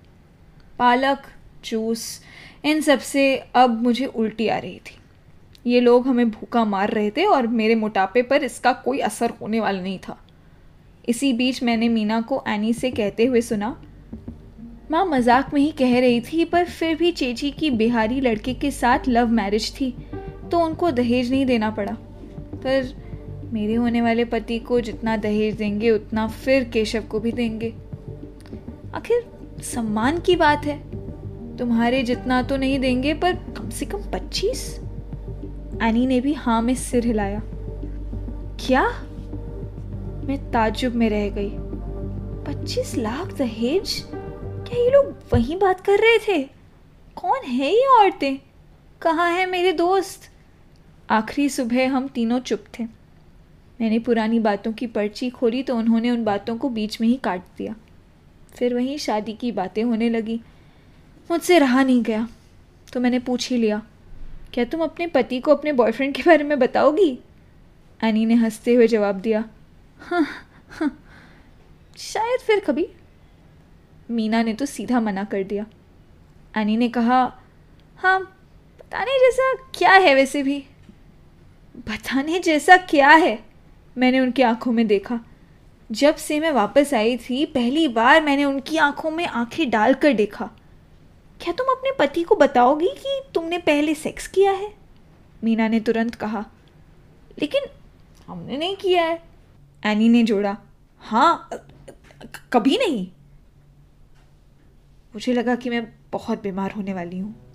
पालक, 0.80 1.24
जूस, 1.66 2.22
इन 2.66 2.82
सबसे 2.82 3.36
अब 3.56 3.82
मुझे 3.84 4.06
उल्टी 4.06 4.48
आ 4.48 4.58
रही 4.58 4.80
थी। 4.80 4.96
ये 5.66 5.80
लोग 5.80 6.08
हमें 6.08 6.30
भूखा 6.32 6.63
मार 6.66 6.90
रहे 6.90 7.10
थे 7.12 7.26
और 7.26 7.48
मेरे 7.50 7.76
मोटापे 7.76 8.22
पर 8.22 8.44
इसका 8.44 8.72
कोई 8.76 9.00
असर 9.00 9.34
होने 9.42 9.60
वाला 9.60 9.82
नहीं 9.82 9.98
था। 10.00 10.18
इसी 11.10 11.32
बीच 11.34 11.62
मैंने 11.63 11.90
मीना 11.90 12.20
को 12.22 12.44
एनी 12.48 12.74
से 12.74 12.92
कहते 12.92 13.26
हुए 13.26 13.42
सुना, 13.42 13.76
माँ, 14.92 15.06
मज़ाक 15.06 15.54
में 15.54 15.62
ही 15.62 15.72
कह 15.72 16.00
रही 16.00 16.22
थी, 16.22 16.44
पर 16.46 16.66
फिर 16.66 16.96
भी 16.96 17.12
चेची 17.12 17.52
की 17.52 17.70
बिहारी 17.72 18.20
लड़के 18.22 18.54
के 18.54 18.72
साथ 18.72 19.08
लव 19.08 19.32
मैरिज 19.32 19.72
थी 19.80 19.90
तो 20.52 20.60
उनको 20.60 20.92
दहेज 20.92 21.32
नहीं 21.32 21.46
देना 21.46 21.70
पड़ा। 21.72 21.94
पर 22.56 22.94
मेरे 23.54 23.74
होने 23.74 24.02
वाले 24.02 24.26
पति 24.26 24.60
को 24.60 24.80
जितना 24.82 25.16
दहेज 25.18 25.56
देंगे, 25.56 25.90
उतना 25.92 26.28
फिर 26.28 26.63
केशव 26.63 27.04
को 27.04 27.20
भी 27.20 27.32
देंगे। 27.32 27.74
आखिर 28.94 29.26
सम्मान 29.62 30.20
की 30.20 30.36
बात 30.36 30.65
है। 30.65 30.78
तुम्हारे 31.58 32.04
जितना 32.04 32.41
तो 32.41 32.58
नहीं 32.58 32.80
देंगे, 32.80 33.13
पर 33.13 33.36
कम 33.36 33.70
से 33.70 33.86
कम 33.86 34.12
पच्चीस। 34.12 34.80
एनी 35.84 36.06
ने 36.06 36.22
भी 36.22 36.34
हाँ 36.34 36.62
में 36.62 36.76
सिर 36.76 37.06
हिलाया। 37.06 37.41
क्या? 38.60 38.84
मैं 40.28 40.52
ताजुब 40.52 40.96
में 40.96 41.10
रह 41.10 41.30
गई। 41.30 41.50
पच्चीस 42.48 42.96
लाख 42.96 43.38
दहेज? 43.38 44.08
क्या 44.43 44.84
ये 44.84 44.89
लोग 44.89 45.20
वही 45.34 45.56
बात 45.56 45.82
कर 45.82 46.00
रहे 46.00 46.17
थे? 46.17 46.43
कौन 47.15 47.46
है 47.46 47.72
ये 47.72 47.86
औरतें? 48.00 48.36
कहाँ 49.02 49.32
हैं 49.32 49.48
मेरे 49.48 49.74
दोस्त? 49.74 50.22
आखिरी 51.10 51.50
सुबह 51.50 51.89
हम 51.89 52.08
तीनों 52.08 52.39
चुप 52.39 52.63
थे। 52.80 52.84
मैंने 53.82 54.00
पुरानी 54.00 54.39
बातों 54.39 54.74
की 54.74 54.88
पर्ची 54.88 55.30
खोली 55.30 55.63
तो 55.63 55.78
उन्होंने 55.78 56.12
उन 56.12 56.24
बातों 56.24 56.58
को 56.58 56.70
बीच 56.70 57.02
में 57.02 57.08
ही 57.08 57.15
काट 57.15 57.41
दिया। 57.58 57.76
फिर 58.58 58.74
वहीं 58.74 58.98
शादी 58.98 59.34
की 59.34 59.52
बातें 59.52 59.84
होने 59.84 60.10
लगी। 60.10 60.39
मुझसे 61.30 61.60
रहा 61.60 61.84
नहीं 61.84 62.02
गया 62.04 62.28
तो 62.93 63.00
मैंने 63.00 63.20
पूछ 63.20 63.50
ही 63.50 63.58
लिया, 63.58 63.82
क्या 64.54 64.65
तुम 64.65 64.82
अपने 64.82 65.08
पति 65.08 65.39
को 65.39 65.52
अपने 65.52 65.72
बॉयफ्रेंड 65.74 66.13
के 66.15 66.24
बारे 66.24 66.43
में 66.43 66.58
बताओगी? 66.60 67.17
एनी 68.00 68.26
ने 68.26 68.36
हँसते 68.36 68.76
हुए 68.76 68.88
जवाब 68.88 69.15
दिया 69.15 69.43
हाँ 70.00 70.26
हाँ 70.70 70.89
शायद 71.98 72.39
फिर 72.39 72.60
कभी। 72.60 72.88
मीना 74.12 74.41
ने 74.43 74.54
तो 74.54 74.65
सीधा 74.65 75.00
मना 75.00 75.24
कर 75.24 75.43
दिया। 75.43 75.65
एनी 76.58 76.78
ने 76.78 76.89
कहा 76.89 77.22
हाँ 78.00 78.20
बताने 78.80 79.20
जैसा 79.20 79.54
क्या 79.78 79.91
है 79.91 80.13
वैसे 80.15 80.43
भी? 80.43 80.63
बताने 81.78 82.39
जैसा 82.39 82.78
क्या 82.78 83.10
है? 83.10 83.39
मैंने 83.96 84.20
उनकी 84.20 84.41
आँखों 84.41 84.72
में 84.72 84.86
देखा। 84.88 85.20
जब 85.91 86.15
से 86.15 86.39
मैं 86.39 86.52
वापस 86.52 86.93
आई 86.93 87.17
थी, 87.17 87.45
पहली 87.45 87.88
बार 87.88 88.23
मैंने 88.23 88.45
उनकी 88.45 88.78
आँखों 88.78 89.12
में 89.12 89.26
आँखें 89.26 89.69
डालकर 89.69 90.13
देखा। 90.13 90.45
क्या 91.41 91.54
तुम 91.54 91.67
अपने 91.67 91.91
पति 92.00 92.23
को 92.23 92.36
बताओगी 92.36 92.88
कि 92.88 93.21
तुमने 93.34 93.58
पहले 93.58 93.95
सेक्स 93.95 94.28
किया 94.28 94.52
है? 94.52 94.73
मीना 95.43 95.67
ने 95.67 95.80
तुरंत 95.80 96.15
कहा। 96.15 96.45
लेकिन 97.39 97.62
हमने 98.28 98.58
नहीं 98.58 98.76
किया 98.76 99.04
है। 99.04 99.23
एनी 99.86 100.10
ने 100.10 100.23
जोड़ा। 100.23 100.58
हाँ 101.00 101.50
कभी 102.54 102.78
नहीं। 102.78 103.08
मुझे 105.15 105.34
लगा 105.34 105.56
कि 105.56 105.69
मैं 105.69 105.93
बहुत 106.12 106.43
बीमार 106.43 106.71
होने 106.71 106.93
वाली 106.93 107.19
हूँ। 107.19 107.47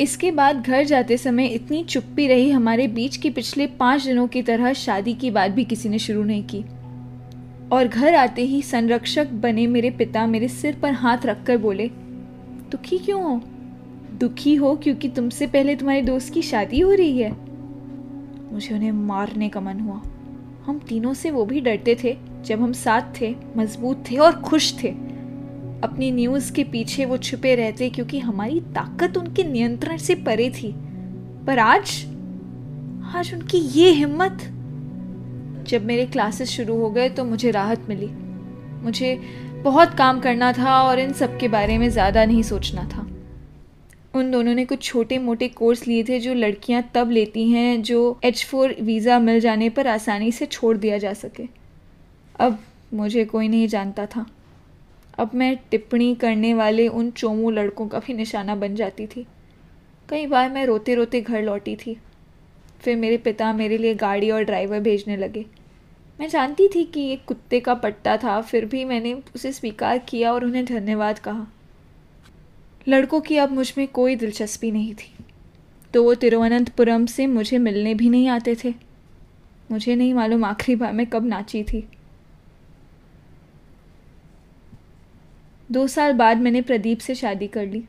इसके 0.00 0.30
बाद 0.30 0.62
घर 0.62 0.84
जाते 0.84 1.16
समय 1.16 1.46
इतनी 1.46 1.84
चुप्पी 1.84 2.26
रही 2.26 2.50
हमारे 2.50 2.88
बीच 2.88 3.16
की 3.16 3.30
पिछले 3.30 3.66
पाँच 3.66 4.04
दिनों 4.04 4.28
की 4.28 4.42
तरह 4.42 4.72
शादी 4.72 5.14
की 5.14 5.30
बात 5.30 5.50
भी 5.50 5.64
किसी 5.64 5.88
ने 5.88 5.98
शुरू 5.98 6.24
नहीं 6.24 6.44
की। 6.44 6.64
और 7.72 7.88
घर 7.88 8.14
आते 8.14 8.42
ही 8.42 8.62
संरक्षक 8.62 9.28
बने 9.28 9.66
मेरे 9.66 9.90
पिता 9.90 10.26
मेरे 10.26 10.48
सिर 10.48 10.76
पर 10.82 10.92
हाथ 10.92 11.18
रखकर 11.24 11.56
बोले, 11.56 11.88
दुखी 12.70 12.98
क्यों 12.98 13.22
हो? 13.22 13.40
दुखी 14.20 14.54
हो 14.54 14.76
क्योंकि 14.76 15.08
तुमसे 15.08 15.46
पहले 15.46 15.76
तुम्हारे 15.76 16.02
दोस्त 16.02 16.32
की 16.32 16.42
शादी 16.42 16.80
हो 16.80 16.92
रही 16.92 17.18
है। 17.18 17.36
मुझे 18.52 18.74
उन्हें 18.74 18.92
मारने 18.92 19.48
का 19.48 19.60
मन 19.60 19.80
हुआ। 19.80 20.02
हम 20.64 20.78
तीनों 20.88 21.14
से 21.14 21.30
वो 21.30 21.44
भी 21.44 21.60
डरते 21.60 21.96
थे 22.04 22.16
जब 22.44 22.60
हम 22.62 22.72
साथ 22.72 23.20
थे, 23.20 23.34
मज़बूत 23.56 24.04
थे 24.10 24.16
और 24.16 24.32
खुश 24.32 24.82
थे। 24.82 25.13
अपनी 25.84 26.10
न्यूज़ 26.10 26.52
के 26.52 26.64
पीछे 26.64 27.04
वो 27.04 27.16
छुपे 27.18 27.54
रहते 27.54 27.88
क्योंकि 27.90 28.18
हमारी 28.18 28.60
ताकत 28.74 29.16
उनके 29.16 29.44
नियंत्रण 29.44 29.96
से 29.98 30.14
परे 30.24 30.48
थी। 30.50 30.72
पर 31.46 31.58
आज 31.58 31.90
आज 33.14 33.32
उनकी 33.34 33.58
ये 33.58 33.90
हिम्मत। 33.92 34.42
जब 35.68 35.84
मेरे 35.84 36.06
क्लासेस 36.06 36.50
शुरू 36.50 36.76
हो 36.76 36.90
गए 36.90 37.08
तो 37.08 37.24
मुझे 37.24 37.50
राहत 37.50 37.86
मिली। 37.88 38.08
मुझे 38.84 39.14
बहुत 39.64 39.94
काम 39.94 40.20
करना 40.20 40.52
था 40.52 40.80
और 40.82 40.98
इन 40.98 41.12
सब 41.12 41.38
के 41.38 41.48
बारे 41.48 41.76
में 41.78 41.88
ज़्यादा 41.90 42.24
नहीं 42.24 42.42
सोचना 42.42 42.84
था। 42.84 43.06
उन 44.14 44.30
दोनों 44.30 44.54
ने 44.54 44.64
कुछ 44.64 44.82
छोटे 44.82 45.18
मोटे 45.18 45.48
कोर्स 45.50 45.86
लिए 45.86 46.04
थे 46.04 46.18
जो 46.20 46.34
लड़कियाँ 46.34 46.82
तब 46.94 47.10
लेती 47.10 47.48
हैं 47.50 47.82
जो 47.82 48.20
एच 48.24 48.44
फोर 48.44 48.74
वीज़ा 48.80 49.18
मिल 49.18 49.40
जाने 49.40 49.68
पर 49.70 49.86
आसानी 49.86 50.32
से 50.32 50.46
छोड़ 50.46 50.76
दिया 50.76 50.98
जा 50.98 51.12
सके। 51.14 51.46
अब 52.40 52.58
मुझे 52.94 53.24
कोई 53.24 53.48
नहीं 53.48 53.68
जानता 53.68 54.06
था। 54.06 54.26
अब 55.18 55.30
मैं 55.34 55.56
टिप्पणी 55.70 56.14
करने 56.14 56.54
वाले 56.54 56.88
उन 56.88 57.10
चोमू 57.10 57.50
लड़कों 57.50 57.88
का 57.88 57.98
भी 57.98 58.14
निशाना 58.14 58.56
बन 58.56 58.74
जाती 58.74 59.06
थी। 59.06 59.26
कई 60.08 60.26
बार 60.26 60.50
मैं 60.50 60.66
रोते 60.66 60.94
रोते 60.94 61.20
घर 61.20 61.42
लौटी 61.42 61.76
थी। 61.76 61.96
फिर 62.80 62.96
मेरे 62.96 63.16
पिता 63.16 63.52
मेरे 63.52 63.78
लिए 63.78 63.94
गाड़ी 63.94 64.30
और 64.30 64.42
ड्राइवर 64.42 64.80
भेजने 64.80 65.16
लगे। 65.16 65.46
मैं 66.20 66.28
जानती 66.28 66.68
थी 66.68 66.84
कि 66.84 67.00
ये 67.00 67.16
कुत्ते 67.16 67.60
का 67.60 67.74
पट्टा 67.74 68.16
था, 68.16 68.40
फिर 68.40 68.64
भी 68.64 68.84
मैंने 68.84 69.14
उसे 69.34 69.52
स्वीकार 69.52 69.98
किया 69.98 70.32
और 70.32 70.44
उन्हें 70.44 70.64
धन्यवाद 70.64 71.18
कहा। 71.18 71.46
लड़कों 72.88 73.20
की 73.20 73.36
अब 73.36 73.52
मुझमें 73.52 73.88
कोई 73.88 74.16
दिलचस्पी 74.16 74.70
नहीं 74.70 74.94
थी। 74.94 75.24
तो 75.94 76.04
वो 76.04 76.14
तिरुवनंतपुरम 76.14 77.06
से 77.06 77.26
मुझे 77.26 77.58
मिलने 77.58 77.94
भी 77.94 78.08
नहीं 78.10 78.28
आते 78.28 78.56
थे। 78.64 78.74
मुझे 79.70 79.94
नहीं 79.94 80.14
मालूम 80.14 80.44
आखिरी 80.44 80.76
बार 80.76 80.92
मैं 80.92 81.06
कब 81.06 81.26
नाची 81.26 81.64
थी। 81.64 81.88
दो 85.68 85.86
साल 85.86 86.12
बाद 86.12 86.40
मैंने 86.40 86.60
प्रदीप 86.62 86.98
से 86.98 87.14
शादी 87.14 87.46
कर 87.46 87.66
ली, 87.66 87.82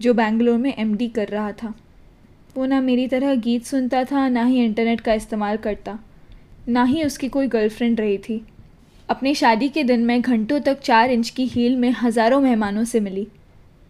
जो 0.00 0.14
बेंगलोर 0.14 0.58
में 0.58 0.74
एमडी 0.74 1.08
कर 1.08 1.28
रहा 1.28 1.52
था। 1.52 1.72
वो 2.56 2.66
ना 2.66 2.80
मेरी 2.80 3.06
तरह 3.08 3.34
गीत 3.36 3.64
सुनता 3.64 4.02
था, 4.04 4.28
ना 4.28 4.44
ही 4.44 4.64
इंटरनेट 4.64 5.00
का 5.00 5.14
इस्तेमाल 5.14 5.56
करता, 5.58 5.98
ना 6.68 6.84
ही 6.84 7.02
उसकी 7.04 7.28
कोई 7.28 7.46
गर्लफ्रेंड 7.48 8.00
रही 8.00 8.18
थी। 8.18 8.40
अपनी 9.08 9.34
शादी 9.34 9.68
के 9.68 9.84
दिन 9.84 10.04
मैं 10.04 10.20
घंटों 10.20 10.60
तक 10.60 10.80
चार 10.80 11.10
इंच 11.10 11.30
की 11.30 11.46
हील 11.46 11.76
में 11.76 11.90
हज़ारों 11.92 12.40
मेहमानों 12.40 12.84
से 12.84 13.00
मिली। 13.00 13.26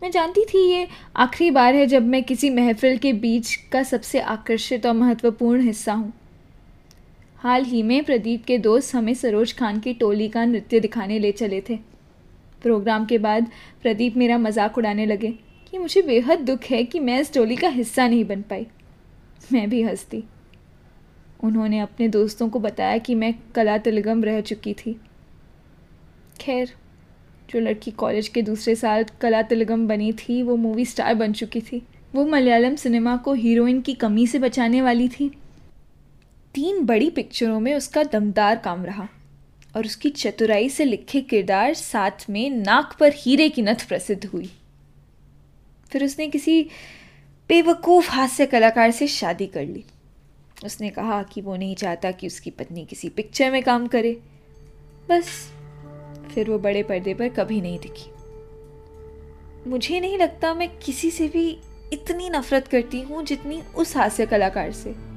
मैं 0.03 0.11
जानती 0.11 0.45
थी 0.45 0.67
ये 0.71 0.87
आखिरी 1.17 1.51
बार 1.51 1.75
है 1.75 1.87
जब 1.87 2.07
मैं 2.07 2.23
किसी 2.23 2.51
महफिल 2.51 2.99
के 2.99 3.12
बीच 3.12 3.55
का 3.73 3.83
सबसे 3.83 4.21
आकर्षित 4.21 4.87
और 4.87 4.95
महत्वपूर्ण 4.95 5.61
हिस्सा 5.61 5.93
हूँ। 5.93 6.12
हाल 7.38 7.65
ही 7.65 7.83
में 7.83 8.03
प्रदीप 8.05 8.45
के 8.45 8.59
दोस्त 8.59 8.95
हमें 8.95 9.15
सरोज 9.15 9.53
खान 9.53 9.81
की 9.81 9.93
टोली 9.95 10.29
का 10.29 10.45
नृत्य 10.45 10.81
दिखाने 10.81 11.19
ले 11.19 11.33
चले 11.33 11.62
थे। 11.71 11.79
प्रोग्राम 12.62 13.07
के 13.07 13.18
बाद 13.18 13.51
प्रदीप 13.83 14.16
मेरा 14.16 14.38
मज़ाक 14.38 14.79
उड़ाने 14.79 15.07
लगे 15.07 15.31
कि 15.70 15.79
मुझे 15.79 16.03
बेहद 16.03 16.40
दुख 16.40 16.64
है 16.64 16.83
कि 16.85 17.01
मैं 17.01 17.20
इस 17.20 17.33
टोली 17.35 17.57
का 17.57 17.68
हिस्सा 17.68 18.09
नहीं 18.09 18.25
बन 18.25 18.42
पाई। 18.42 18.66
मैं 19.53 19.68
भी 19.70 19.83
हंसती। 19.83 20.22
उन्होंने 21.44 21.79
अपने 21.79 22.09
दोस्तों 22.09 22.48
को 22.48 22.59
बताया 22.59 22.98
कि 22.98 23.14
मैं 23.14 23.35
कला 23.55 23.79
तिलगम 23.79 24.25
रह 24.25 24.40
चुकी 24.40 24.75
थी। 24.75 24.96
खैर, 26.40 26.72
जो 27.51 27.61
लड़की 27.61 27.90
कॉलेज 27.90 28.29
के 28.29 28.42
दूसरे 28.42 28.75
साल 28.75 29.05
कला 29.20 29.42
तिलगम 29.42 29.87
बनी 29.88 30.12
थी, 30.12 30.42
वो 30.42 30.57
मूवी 30.57 30.85
स्टार 30.85 31.14
बन 31.14 31.33
चुकी 31.33 31.61
थी। 31.61 31.83
वो 32.14 32.25
मलयालम 32.27 32.77
सिनेमा 32.77 33.16
को 33.16 33.33
हीरोइन 33.33 33.81
की 33.81 33.94
कमी 33.94 34.27
से 34.27 34.38
बचाने 34.38 34.83
वाली 34.83 35.09
थी। 35.09 35.31
तीन 36.55 36.85
बड़ी 36.87 37.11
पिक्चरों 37.11 37.61
में 37.61 37.75
उसका 37.75 38.03
दमदार 38.03 38.57
काम 38.57 38.85
रहा। 38.85 39.09
और 39.77 39.85
उसकी 39.85 40.11
चतुराई 40.11 40.69
से 40.69 40.85
लिखे 40.85 41.21
किरदार 41.21 41.75
साथ 41.75 42.29
में 42.31 42.51
नाक 42.51 42.97
पर 43.01 43.13
हीरे 43.15 43.49
की 43.49 43.63
नथ 43.63 43.87
प्रसिद्ध 43.89 44.25
हुई। 44.27 44.51
फिर 45.91 46.05
उसने 46.05 46.29
किसी 46.29 46.63
बेवकूफ़ 47.49 48.11
हास्य 48.11 48.47
कलाकार 48.47 48.91
से 48.91 49.07
शादी 49.07 49.47
कर 49.47 49.65
ली। 49.65 49.85
उसने 50.65 50.91
कहा 50.91 51.23
कि 51.23 51.41
वो 51.41 51.57
नहीं 51.57 51.75
चाहता 51.75 52.11
कि 52.11 52.27
उसकी 52.27 52.51
पत्नी 52.51 52.85
किसी 52.85 53.09
पिक्चर 53.09 53.51
में 53.51 53.63
काम 53.63 53.87
करे। 53.87 54.13
बस, 55.11 55.53
फिर 56.35 56.51
वो 56.51 56.59
बड़े 56.59 56.83
पर्दे 56.83 57.15
पर 57.15 57.29
कभी 57.29 57.61
नहीं 57.61 57.79
दिखी 57.79 58.11
मुझे 59.71 60.01
नहीं 60.01 60.19
लगता 60.19 60.55
मैं 60.55 60.69
किसी 60.79 61.11
से 61.11 61.29
भी 61.29 61.49
इतनी 61.93 62.31
नफरत 62.31 62.69
करती 62.69 63.01
हूँ 63.01 63.25
जितनी 63.25 63.61
उस 63.77 63.97
हास्य 63.97 64.27
कलाकार 64.27 64.73
से। 64.73 65.12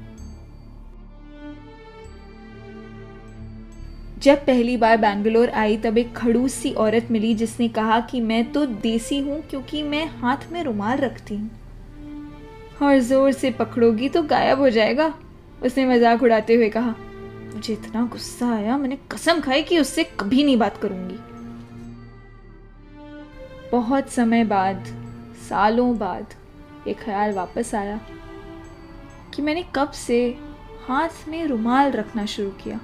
जब 4.26 4.38
पहली 4.46 4.76
बार 4.76 4.96
बैंगलोर 4.96 5.48
आई, 5.50 5.76
तब 5.76 5.98
एक 5.98 6.12
खड़ूस 6.16 6.52
सी 6.52 6.72
औरत 6.74 7.08
मिली 7.10 7.34
जिसने 7.34 7.68
कहा 7.68 7.98
कि 8.00 8.20
मैं 8.20 8.52
तो 8.52 8.64
देसी 8.66 9.18
हूँ 9.20 9.40
क्योंकि 9.42 9.82
मैं 9.82 10.04
हाथ 10.12 10.50
में 10.52 10.62
रुमाल 10.64 10.98
रखती 10.98 11.36
हूँ। 11.36 11.50
और 12.82 12.98
ज़ोर 13.00 13.32
से 13.32 13.50
पकड़ोगी 13.50 14.08
तो 14.08 14.22
गायब 14.22 14.60
हो 14.60 14.70
जाएगा, 14.70 15.06
उसने 15.64 15.84
मज़ाक 15.86 16.22
उड़ाते 16.22 16.54
हुए 16.54 16.68
कहा। 16.68 16.94
मुझे 17.54 17.72
इतना 17.72 18.04
गुस्सा 18.06 18.50
आया, 18.54 18.76
मैंने 18.76 18.98
कसम 19.12 19.40
खाई 19.40 19.62
कि 19.62 19.78
उससे 19.78 20.04
कभी 20.20 20.44
नहीं 20.44 20.56
बात 20.56 20.80
करूँगी। 20.82 21.18
बहुत 23.72 24.08
समय 24.08 24.44
बाद, 24.46 24.84
सालों 25.48 25.96
बाद, 25.98 26.34
ये 26.88 26.94
ख्याल 26.94 27.32
वापस 27.32 27.74
आया 27.74 28.00
कि 29.34 29.42
मैंने 29.42 29.64
कब 29.76 29.90
से 29.92 30.20
हाथ 30.88 31.28
में 31.28 31.46
रुमाल 31.46 31.92
रखना 31.92 32.26
शुरू 32.26 32.50
किया। 32.64 32.80